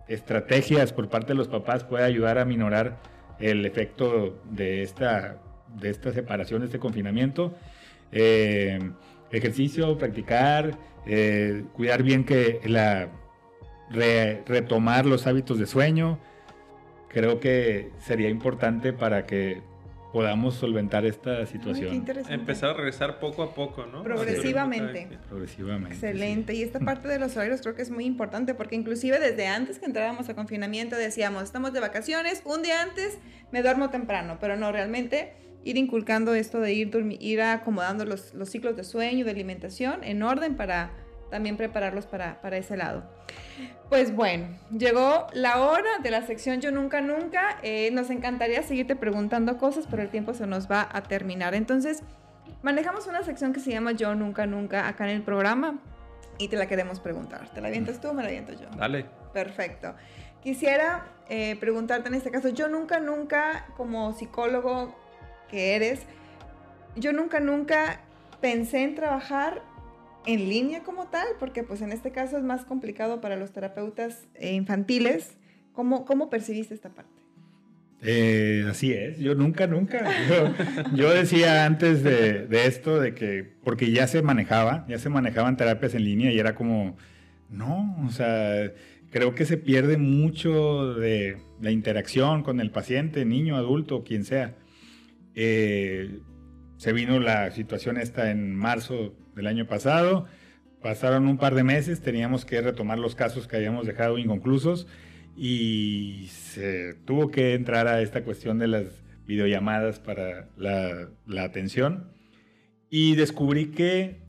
estrategias 0.10 0.92
por 0.92 1.08
parte 1.08 1.28
de 1.28 1.36
los 1.36 1.48
papás 1.48 1.86
puede 1.86 2.04
ayudar 2.04 2.38
a 2.38 2.44
minorar 2.44 2.98
el 3.40 3.66
efecto 3.66 4.44
de 4.52 4.84
esta, 4.84 5.38
de 5.80 5.90
esta 5.90 6.12
separación, 6.12 6.60
de 6.60 6.66
este 6.66 6.80
confinamiento. 6.80 7.56
Eh, 8.12 8.78
ejercicio, 9.32 9.98
practicar, 9.98 10.78
cuidar 11.74 12.04
bien 12.04 12.24
que 12.24 12.62
la 12.66 13.10
retomar 14.48 15.06
los 15.06 15.28
hábitos 15.28 15.60
de 15.60 15.68
sueño. 15.68 16.20
Creo 17.10 17.40
que 17.40 17.92
sería 18.00 18.30
importante 18.30 18.92
para 18.92 19.26
que 19.26 19.62
podamos 20.12 20.56
solventar 20.56 21.06
esta 21.06 21.46
situación. 21.46 22.06
Empezar 22.30 22.70
a 22.70 22.74
regresar 22.74 23.20
poco 23.20 23.44
a 23.44 23.54
poco, 23.54 23.86
¿no? 23.86 24.02
Progresivamente. 24.02 25.20
Progresivamente. 25.28 25.94
Excelente. 25.94 26.54
Y 26.54 26.64
esta 26.64 26.80
parte 26.80 27.08
de 27.10 27.20
los 27.20 27.36
horarios 27.36 27.62
creo 27.62 27.76
que 27.76 27.82
es 27.82 27.92
muy 27.92 28.06
importante 28.06 28.54
porque 28.54 28.76
inclusive 28.76 29.20
desde 29.20 29.48
antes 29.48 29.78
que 29.78 29.86
entrábamos 29.86 30.30
a 30.30 30.36
confinamiento 30.36 30.96
decíamos, 30.96 31.44
estamos 31.44 31.74
de 31.74 31.82
vacaciones, 31.82 32.42
un 32.46 32.64
día 32.64 32.82
antes 32.82 33.18
me 33.52 33.62
duermo 33.62 33.90
temprano, 33.90 34.38
pero 34.40 34.56
no, 34.56 34.72
realmente 34.72 35.34
ir 35.66 35.78
inculcando 35.78 36.34
esto 36.34 36.62
de 36.62 36.72
ir, 36.74 37.18
ir 37.20 37.42
acomodando 37.42 38.06
los, 38.06 38.34
los 38.34 38.50
ciclos 38.50 38.78
de 38.78 38.86
sueño, 38.86 39.26
de 39.26 39.32
alimentación 39.32 40.04
en 40.04 40.24
orden 40.24 40.56
para 40.56 40.92
también 41.30 41.58
prepararlos 41.58 42.06
para, 42.06 42.40
para 42.42 42.56
ese 42.56 42.78
lado. 42.78 43.04
Pues 43.90 44.16
bueno, 44.16 44.48
llegó 44.72 45.28
la 45.34 45.62
hora 45.62 46.00
de 46.02 46.12
la 46.12 46.22
sección 46.22 46.62
Yo 46.62 46.72
Nunca 46.72 47.02
Nunca. 47.02 47.58
Eh, 47.64 47.90
nos 47.92 48.10
encantaría 48.10 48.62
seguirte 48.64 48.96
preguntando 48.96 49.58
cosas, 49.58 49.88
pero 49.90 50.04
el 50.04 50.10
tiempo 50.10 50.34
se 50.34 50.46
nos 50.46 50.70
va 50.70 50.88
a 50.92 51.04
terminar. 51.04 51.56
Entonces, 51.56 52.04
manejamos 52.62 53.08
una 53.08 53.24
sección 53.24 53.52
que 53.52 53.60
se 53.60 53.72
llama 53.72 53.92
Yo 53.94 54.14
Nunca 54.14 54.46
Nunca 54.46 54.88
acá 54.88 55.10
en 55.10 55.16
el 55.16 55.24
programa 55.24 55.80
y 56.38 56.48
te 56.48 56.58
la 56.58 56.68
queremos 56.68 57.00
preguntar. 57.00 57.50
¿Te 57.54 57.60
la 57.60 57.70
avientas 57.70 58.00
tú 58.00 58.10
o 58.10 58.14
me 58.14 58.22
la 58.22 58.30
aviento 58.30 58.54
yo? 58.54 58.70
Dale. 58.78 59.06
Perfecto. 59.34 59.96
Quisiera 60.42 61.08
eh, 61.28 61.56
preguntarte 61.60 62.08
en 62.08 62.14
este 62.14 62.30
caso, 62.30 62.50
yo 62.50 62.70
nunca, 62.70 63.00
nunca, 63.00 63.66
como 63.76 64.14
psicólogo 64.14 64.96
que 65.50 65.76
eres, 65.76 66.02
yo 66.96 67.14
nunca, 67.14 67.40
nunca 67.40 68.02
pensé 68.42 68.84
en 68.84 68.96
trabajar 68.96 69.62
en 70.26 70.50
línea 70.50 70.84
como 70.84 71.08
tal, 71.08 71.28
porque 71.40 71.64
pues 71.64 71.82
en 71.82 71.92
este 71.92 72.12
caso 72.12 72.38
es 72.38 72.44
más 72.44 72.66
complicado 72.66 73.22
para 73.22 73.36
los 73.36 73.52
terapeutas 73.52 74.28
infantiles. 74.40 75.38
¿Cómo, 75.74 76.06
cómo 76.06 76.30
percibiste 76.30 76.74
esta 76.74 76.90
parte? 76.90 77.12
Eh, 78.02 78.66
así 78.70 78.94
es, 78.94 79.20
yo 79.20 79.36
nunca, 79.36 79.68
nunca. 79.68 80.06
Yo, 80.94 81.12
decía 81.12 81.66
antes 81.66 82.04
de, 82.04 82.46
de, 82.46 82.66
esto, 82.68 83.00
de 83.00 83.14
que, 83.14 83.44
porque 83.64 83.92
ya 83.92 84.08
se 84.08 84.22
manejaba, 84.22 84.86
ya 84.88 85.00
se 85.00 85.10
manejaban 85.10 85.58
terapias 85.58 85.96
en 85.96 86.04
línea 86.04 86.32
y 86.32 86.40
era 86.40 86.56
como, 86.56 86.98
no, 87.50 87.98
o 88.06 88.12
sea, 88.12 88.72
creo 89.10 89.34
que 89.34 89.46
se 89.46 89.58
pierde 89.58 89.98
mucho 89.98 90.94
de 90.94 91.38
la 91.62 91.72
interacción 91.72 92.44
con 92.44 92.60
el 92.60 92.70
paciente, 92.70 93.26
niño, 93.26 93.56
adulto, 93.56 94.04
quien 94.04 94.24
sea. 94.24 94.56
Eh, 95.36 96.20
se 96.78 96.94
vino 96.94 97.20
la 97.20 97.52
situación 97.52 97.98
esta 97.98 98.32
en 98.32 98.56
marzo 98.56 99.14
del 99.36 99.48
año 99.48 99.68
pasado. 99.68 100.26
Pasaron 100.82 101.28
un 101.28 101.38
par 101.38 101.56
de 101.56 101.64
meses, 101.64 102.02
teníamos 102.02 102.46
que 102.46 102.62
retomar 102.62 103.00
los 103.00 103.16
casos 103.16 103.48
que 103.48 103.58
habíamos 103.58 103.86
dejado 103.86 104.18
inconclusos 104.18 104.88
y 105.36 106.28
se 106.32 106.94
tuvo 107.06 107.32
que 107.32 107.54
entrar 107.54 107.88
a 107.88 108.02
esta 108.02 108.24
cuestión 108.24 108.60
de 108.60 108.68
las 108.68 109.04
videollamadas 109.26 110.00
para 110.00 110.50
la, 110.58 111.10
atención 111.44 112.12
y 112.90 113.16
descubrí 113.16 113.72
que, 113.72 114.22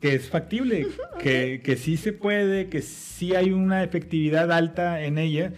que 0.00 0.14
es 0.14 0.28
factible, 0.30 0.86
que, 1.18 1.60
que 1.62 1.76
sí 1.76 1.96
se 1.96 2.12
puede, 2.12 2.68
que 2.68 2.80
sí 2.80 3.34
hay 3.34 3.50
una 3.50 3.82
efectividad 3.82 4.52
alta 4.52 5.02
en 5.02 5.18
ella. 5.18 5.52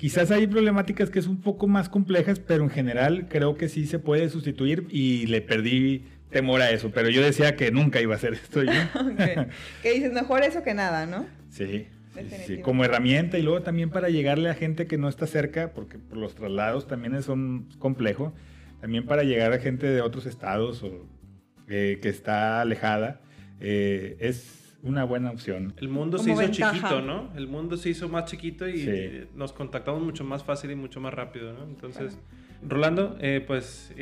Quizás 0.00 0.30
hay 0.30 0.46
problemáticas 0.46 1.10
que 1.10 1.18
es 1.18 1.26
un 1.26 1.42
poco 1.42 1.66
más 1.66 1.90
complejas, 1.90 2.40
pero 2.40 2.64
en 2.64 2.70
general 2.70 3.28
creo 3.28 3.58
que 3.58 3.68
sí 3.68 3.86
se 3.86 3.98
puede 3.98 4.30
sustituir 4.30 4.86
y 4.88 5.26
le 5.26 5.42
perdí 5.42 6.06
temor 6.30 6.62
a 6.62 6.70
eso, 6.70 6.90
pero 6.90 7.10
yo 7.10 7.20
decía 7.20 7.54
que 7.54 7.70
nunca 7.70 8.00
iba 8.00 8.14
a 8.14 8.16
hacer 8.16 8.32
esto 8.32 8.62
yo. 8.62 8.72
Que 9.82 9.92
dices, 9.92 10.14
mejor 10.14 10.42
eso 10.42 10.62
que 10.62 10.72
nada, 10.72 11.04
¿no? 11.04 11.26
Sí, 11.50 11.86
sí, 12.46 12.62
como 12.62 12.82
herramienta 12.82 13.36
y 13.36 13.42
luego 13.42 13.60
también 13.60 13.90
para 13.90 14.08
llegarle 14.08 14.48
a 14.48 14.54
gente 14.54 14.86
que 14.86 14.96
no 14.96 15.06
está 15.06 15.26
cerca, 15.26 15.74
porque 15.74 15.98
por 15.98 16.16
los 16.16 16.34
traslados 16.34 16.86
también 16.86 17.22
son 17.22 17.68
complejo, 17.78 18.32
también 18.80 19.04
para 19.04 19.22
llegar 19.22 19.52
a 19.52 19.58
gente 19.58 19.86
de 19.86 20.00
otros 20.00 20.24
estados 20.24 20.82
o 20.82 21.06
eh, 21.68 21.98
que 22.00 22.08
está 22.08 22.62
alejada, 22.62 23.20
eh, 23.60 24.16
es 24.20 24.59
una 24.82 25.04
buena 25.04 25.30
opción. 25.30 25.74
El 25.76 25.88
mundo 25.88 26.18
se 26.18 26.32
hizo 26.32 26.48
chiquito, 26.48 27.00
¿no? 27.02 27.30
El 27.36 27.48
mundo 27.48 27.76
se 27.76 27.90
hizo 27.90 28.08
más 28.08 28.24
chiquito 28.24 28.68
y 28.68 29.28
nos 29.34 29.52
contactamos 29.52 30.02
mucho 30.02 30.24
más 30.24 30.44
fácil 30.44 30.70
y 30.70 30.74
mucho 30.74 31.00
más 31.00 31.14
rápido, 31.14 31.52
¿no? 31.52 31.64
Entonces, 31.64 32.18
Rolando, 32.62 33.16
eh, 33.20 33.42
pues 33.46 33.94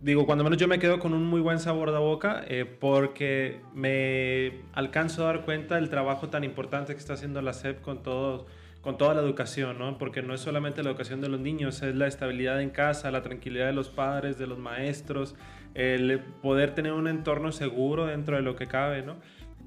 digo, 0.00 0.26
cuando 0.26 0.44
menos 0.44 0.58
yo 0.58 0.68
me 0.68 0.78
quedo 0.78 0.98
con 0.98 1.14
un 1.14 1.24
muy 1.24 1.40
buen 1.40 1.58
sabor 1.58 1.90
de 1.90 1.98
boca 1.98 2.44
eh, 2.48 2.64
porque 2.64 3.60
me 3.74 4.60
alcanzo 4.72 5.24
a 5.24 5.26
dar 5.26 5.44
cuenta 5.44 5.76
del 5.76 5.90
trabajo 5.90 6.28
tan 6.28 6.44
importante 6.44 6.92
que 6.92 6.98
está 6.98 7.14
haciendo 7.14 7.42
la 7.42 7.52
SEP 7.52 7.80
con 7.80 8.02
todo 8.02 8.46
con 8.82 8.98
toda 8.98 9.14
la 9.14 9.20
educación, 9.20 9.80
¿no? 9.80 9.98
Porque 9.98 10.22
no 10.22 10.32
es 10.32 10.40
solamente 10.40 10.80
la 10.84 10.90
educación 10.90 11.20
de 11.20 11.28
los 11.28 11.40
niños, 11.40 11.82
es 11.82 11.96
la 11.96 12.06
estabilidad 12.06 12.62
en 12.62 12.70
casa, 12.70 13.10
la 13.10 13.20
tranquilidad 13.20 13.66
de 13.66 13.72
los 13.72 13.88
padres, 13.88 14.38
de 14.38 14.46
los 14.46 14.60
maestros, 14.60 15.34
el 15.74 16.20
poder 16.40 16.72
tener 16.72 16.92
un 16.92 17.08
entorno 17.08 17.50
seguro 17.50 18.06
dentro 18.06 18.36
de 18.36 18.42
lo 18.42 18.54
que 18.54 18.68
cabe, 18.68 19.02
¿no? 19.02 19.16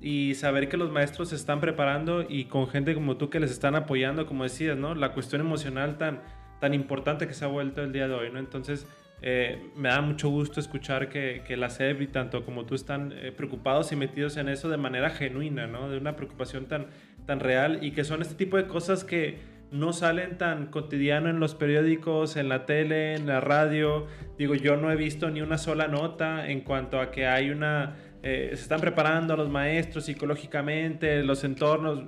Y 0.01 0.35
saber 0.35 0.69
que 0.69 0.77
los 0.77 0.91
maestros 0.91 1.29
se 1.29 1.35
están 1.35 1.59
preparando 1.59 2.25
y 2.27 2.45
con 2.45 2.67
gente 2.69 2.93
como 2.93 3.17
tú 3.17 3.29
que 3.29 3.39
les 3.39 3.51
están 3.51 3.75
apoyando, 3.75 4.25
como 4.25 4.43
decías, 4.43 4.77
¿no? 4.77 4.95
La 4.95 5.13
cuestión 5.13 5.41
emocional 5.41 5.97
tan, 5.97 6.21
tan 6.59 6.73
importante 6.73 7.27
que 7.27 7.33
se 7.33 7.45
ha 7.45 7.49
vuelto 7.49 7.81
el 7.81 7.91
día 7.91 8.07
de 8.07 8.13
hoy, 8.13 8.31
¿no? 8.31 8.39
Entonces, 8.39 8.87
eh, 9.21 9.71
me 9.75 9.89
da 9.89 9.99
mucho 10.01 10.29
gusto 10.29 10.61
escuchar 10.61 11.09
que, 11.09 11.43
que 11.45 11.57
la 11.57 11.69
SEB 11.69 12.03
y 12.03 12.07
tanto 12.07 12.45
como 12.45 12.65
tú 12.65 12.75
están 12.75 13.11
eh, 13.11 13.33
preocupados 13.35 13.91
y 13.91 13.97
metidos 13.97 14.37
en 14.37 14.47
eso 14.47 14.69
de 14.69 14.77
manera 14.77 15.09
genuina, 15.09 15.67
¿no? 15.67 15.89
De 15.89 15.97
una 15.97 16.15
preocupación 16.15 16.67
tan, 16.67 16.87
tan 17.25 17.41
real 17.41 17.79
y 17.83 17.91
que 17.91 18.05
son 18.05 18.21
este 18.21 18.35
tipo 18.35 18.55
de 18.55 18.67
cosas 18.67 19.03
que 19.03 19.59
no 19.71 19.93
salen 19.93 20.37
tan 20.37 20.67
cotidiano 20.67 21.29
en 21.29 21.39
los 21.39 21.53
periódicos, 21.53 22.37
en 22.37 22.49
la 22.49 22.65
tele, 22.65 23.13
en 23.13 23.27
la 23.27 23.39
radio. 23.39 24.07
Digo, 24.37 24.55
yo 24.55 24.77
no 24.77 24.91
he 24.91 24.95
visto 24.95 25.29
ni 25.29 25.41
una 25.41 25.57
sola 25.57 25.87
nota 25.87 26.49
en 26.49 26.61
cuanto 26.61 26.99
a 26.99 27.11
que 27.11 27.27
hay 27.27 27.49
una... 27.49 27.95
Eh, 28.21 28.49
se 28.53 28.61
están 28.61 28.81
preparando 28.81 29.35
los 29.37 29.49
maestros 29.49 30.05
psicológicamente, 30.05 31.23
los 31.23 31.43
entornos. 31.43 32.03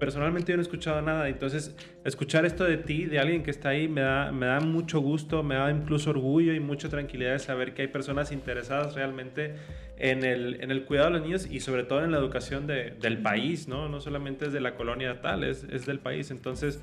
Personalmente 0.00 0.50
yo 0.50 0.56
no 0.56 0.62
he 0.62 0.64
escuchado 0.64 1.00
nada. 1.02 1.28
Entonces, 1.28 1.76
escuchar 2.04 2.44
esto 2.44 2.64
de 2.64 2.78
ti, 2.78 3.04
de 3.04 3.20
alguien 3.20 3.44
que 3.44 3.52
está 3.52 3.68
ahí, 3.68 3.86
me 3.86 4.00
da, 4.00 4.32
me 4.32 4.46
da 4.46 4.58
mucho 4.58 4.98
gusto, 4.98 5.44
me 5.44 5.54
da 5.54 5.70
incluso 5.70 6.10
orgullo 6.10 6.52
y 6.54 6.58
mucha 6.58 6.88
tranquilidad 6.88 7.32
de 7.32 7.38
saber 7.38 7.74
que 7.74 7.82
hay 7.82 7.88
personas 7.88 8.32
interesadas 8.32 8.94
realmente 8.94 9.54
en 9.98 10.24
el, 10.24 10.60
en 10.62 10.70
el 10.70 10.84
cuidado 10.86 11.10
de 11.10 11.18
los 11.18 11.22
niños 11.22 11.46
y 11.48 11.60
sobre 11.60 11.84
todo 11.84 12.02
en 12.02 12.10
la 12.10 12.18
educación 12.18 12.66
de, 12.66 12.96
del 13.00 13.18
país, 13.18 13.68
¿no? 13.68 13.88
No 13.88 14.00
solamente 14.00 14.46
es 14.46 14.52
de 14.52 14.60
la 14.60 14.74
colonia 14.74 15.20
tal, 15.20 15.44
es, 15.44 15.64
es 15.70 15.84
del 15.84 16.00
país. 16.00 16.30
Entonces, 16.30 16.80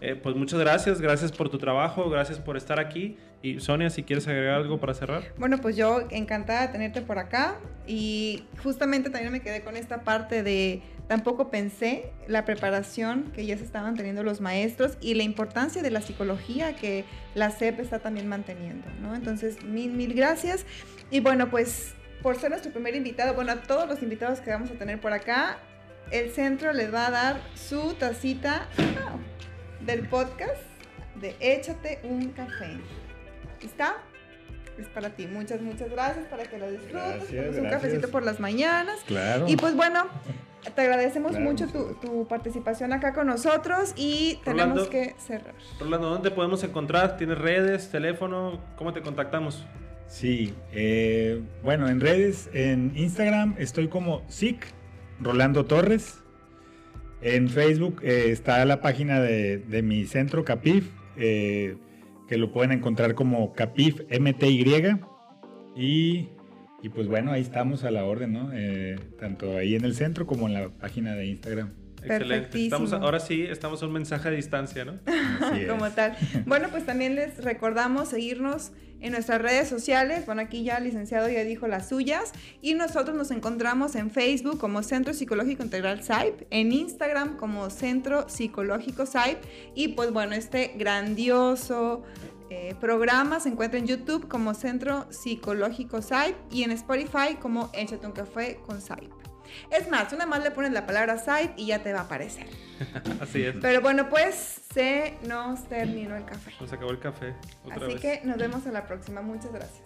eh, 0.00 0.14
pues 0.14 0.36
muchas 0.36 0.60
gracias, 0.60 1.00
gracias 1.00 1.32
por 1.32 1.50
tu 1.50 1.58
trabajo, 1.58 2.08
gracias 2.08 2.38
por 2.38 2.56
estar 2.56 2.78
aquí. 2.78 3.18
Y 3.42 3.58
Sonia, 3.58 3.90
si 3.90 4.02
quieres 4.02 4.28
agregar 4.28 4.54
algo 4.54 4.78
para 4.78 4.94
cerrar. 4.94 5.24
Bueno, 5.38 5.58
pues 5.58 5.76
yo 5.76 6.06
encantada 6.10 6.66
de 6.66 6.68
tenerte 6.68 7.00
por 7.02 7.18
acá 7.18 7.58
y 7.86 8.44
justamente 8.62 9.10
también 9.10 9.32
me 9.32 9.40
quedé 9.40 9.62
con 9.62 9.76
esta 9.76 10.02
parte 10.02 10.42
de 10.42 10.82
tampoco 11.10 11.50
pensé 11.50 12.12
la 12.28 12.44
preparación 12.44 13.32
que 13.34 13.44
ya 13.44 13.58
se 13.58 13.64
estaban 13.64 13.96
teniendo 13.96 14.22
los 14.22 14.40
maestros 14.40 14.96
y 15.00 15.14
la 15.14 15.24
importancia 15.24 15.82
de 15.82 15.90
la 15.90 16.02
psicología 16.02 16.76
que 16.76 17.04
la 17.34 17.50
CEP 17.50 17.80
está 17.80 17.98
también 17.98 18.28
manteniendo, 18.28 18.88
¿no? 19.02 19.16
Entonces, 19.16 19.64
mil, 19.64 19.90
mil 19.90 20.14
gracias. 20.14 20.64
Y 21.10 21.18
bueno, 21.18 21.50
pues 21.50 21.94
por 22.22 22.38
ser 22.38 22.50
nuestro 22.50 22.70
primer 22.70 22.94
invitado, 22.94 23.34
bueno, 23.34 23.50
a 23.50 23.56
todos 23.56 23.88
los 23.88 24.04
invitados 24.04 24.38
que 24.38 24.52
vamos 24.52 24.70
a 24.70 24.74
tener 24.74 25.00
por 25.00 25.12
acá, 25.12 25.58
el 26.12 26.30
centro 26.30 26.72
les 26.72 26.94
va 26.94 27.08
a 27.08 27.10
dar 27.10 27.40
su 27.56 27.94
tacita 27.94 28.68
del 29.84 30.06
podcast 30.06 30.62
de 31.16 31.34
Échate 31.40 31.98
un 32.04 32.28
café. 32.28 32.78
¿Está? 33.60 33.96
Es 34.78 34.86
para 34.86 35.10
ti. 35.10 35.26
Muchas, 35.26 35.60
muchas 35.60 35.90
gracias 35.90 36.26
para 36.26 36.44
que 36.44 36.56
lo 36.56 36.70
disfrutes. 36.70 36.92
Gracias, 36.92 37.30
un 37.32 37.62
gracias. 37.62 37.72
cafecito 37.72 38.10
por 38.12 38.22
las 38.22 38.38
mañanas. 38.38 39.00
Claro. 39.08 39.48
Y 39.48 39.56
pues 39.56 39.74
bueno, 39.74 40.08
te 40.74 40.80
agradecemos 40.82 41.32
Claro, 41.32 41.44
mucho 41.44 41.66
tu, 41.68 41.94
tu 41.94 42.26
participación 42.28 42.92
acá 42.92 43.12
con 43.12 43.26
nosotros 43.26 43.92
y 43.96 44.38
tenemos 44.44 44.68
Rolando. 44.70 44.90
que 44.90 45.14
cerrar. 45.18 45.54
Rolando, 45.78 46.10
¿dónde 46.10 46.30
podemos 46.30 46.62
encontrar? 46.64 47.16
¿Tienes 47.16 47.38
redes, 47.38 47.90
teléfono? 47.90 48.60
¿Cómo 48.76 48.92
te 48.92 49.00
contactamos? 49.00 49.64
Sí, 50.06 50.54
eh, 50.72 51.40
bueno, 51.62 51.88
en 51.88 52.00
redes, 52.00 52.50
en 52.52 52.92
Instagram 52.96 53.54
estoy 53.58 53.88
como 53.88 54.22
SIC 54.28 54.66
Rolando 55.20 55.66
Torres. 55.66 56.18
En 57.22 57.48
Facebook 57.48 58.00
eh, 58.02 58.30
está 58.30 58.64
la 58.64 58.80
página 58.80 59.20
de, 59.20 59.58
de 59.58 59.82
mi 59.82 60.06
centro 60.06 60.44
Capif, 60.44 60.90
eh, 61.16 61.76
que 62.28 62.38
lo 62.38 62.50
pueden 62.52 62.72
encontrar 62.72 63.14
como 63.14 63.52
Capif 63.52 64.00
MTY. 64.10 64.98
Y, 65.76 66.28
y 66.82 66.88
pues 66.88 67.08
bueno, 67.08 67.32
ahí 67.32 67.42
estamos 67.42 67.84
a 67.84 67.90
la 67.90 68.04
orden, 68.04 68.32
¿no? 68.32 68.50
Eh, 68.52 68.98
tanto 69.18 69.56
ahí 69.56 69.74
en 69.74 69.84
el 69.84 69.94
centro 69.94 70.26
como 70.26 70.46
en 70.46 70.54
la 70.54 70.68
página 70.68 71.14
de 71.14 71.26
Instagram. 71.26 71.72
Excelente. 72.02 72.64
Estamos, 72.64 72.92
ahora 72.92 73.20
sí, 73.20 73.42
estamos 73.42 73.82
a 73.82 73.86
un 73.86 73.92
mensaje 73.92 74.28
a 74.28 74.30
distancia, 74.30 74.84
¿no? 74.84 74.98
Así 75.40 75.60
es. 75.62 75.68
como 75.68 75.90
tal. 75.90 76.16
Bueno, 76.46 76.68
pues 76.70 76.86
también 76.86 77.14
les 77.14 77.42
recordamos 77.44 78.08
seguirnos 78.08 78.72
en 79.00 79.12
nuestras 79.12 79.40
redes 79.40 79.68
sociales. 79.68 80.26
Bueno, 80.26 80.42
aquí 80.42 80.62
ya 80.62 80.76
el 80.76 80.84
licenciado 80.84 81.28
ya 81.28 81.44
dijo 81.44 81.66
las 81.68 81.88
suyas. 81.88 82.32
Y 82.62 82.74
nosotros 82.74 83.16
nos 83.16 83.30
encontramos 83.30 83.94
en 83.94 84.10
Facebook 84.10 84.58
como 84.58 84.82
Centro 84.82 85.14
Psicológico 85.14 85.62
Integral 85.62 86.02
SAIP, 86.02 86.42
en 86.50 86.72
Instagram 86.72 87.36
como 87.36 87.70
Centro 87.70 88.28
Psicológico 88.28 89.06
SAIP. 89.06 89.38
Y 89.74 89.88
pues 89.88 90.12
bueno, 90.12 90.34
este 90.34 90.72
grandioso 90.76 92.02
eh, 92.50 92.74
programa 92.80 93.38
se 93.40 93.48
encuentra 93.48 93.78
en 93.78 93.86
YouTube 93.86 94.28
como 94.28 94.54
Centro 94.54 95.06
Psicológico 95.12 96.02
SAIP 96.02 96.36
y 96.50 96.64
en 96.64 96.72
Spotify 96.72 97.36
como 97.40 97.70
Échate 97.72 98.06
un 98.06 98.12
café 98.12 98.60
con 98.66 98.80
SAIP. 98.80 99.12
Es 99.70 99.88
más, 99.88 100.12
una 100.12 100.26
más 100.26 100.42
le 100.42 100.50
pones 100.50 100.72
la 100.72 100.84
palabra 100.86 101.16
SAIP 101.18 101.52
y 101.56 101.66
ya 101.66 101.82
te 101.82 101.92
va 101.92 102.00
a 102.00 102.02
aparecer. 102.02 102.46
Así 103.20 103.42
es. 103.42 103.56
Pero 103.60 103.80
bueno, 103.80 104.08
pues 104.08 104.62
se 104.72 105.16
nos 105.26 105.64
terminó 105.68 106.16
el 106.16 106.24
café. 106.24 106.52
Nos 106.60 106.72
acabó 106.72 106.90
el 106.90 106.98
café. 106.98 107.34
Otra 107.64 107.76
Así 107.76 107.94
vez. 107.94 108.00
que 108.00 108.20
nos 108.24 108.36
vemos 108.36 108.66
a 108.66 108.72
la 108.72 108.86
próxima. 108.86 109.22
Muchas 109.22 109.52
gracias. 109.52 109.82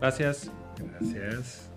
Gracias. 0.00 0.50
Gracias. 0.78 1.68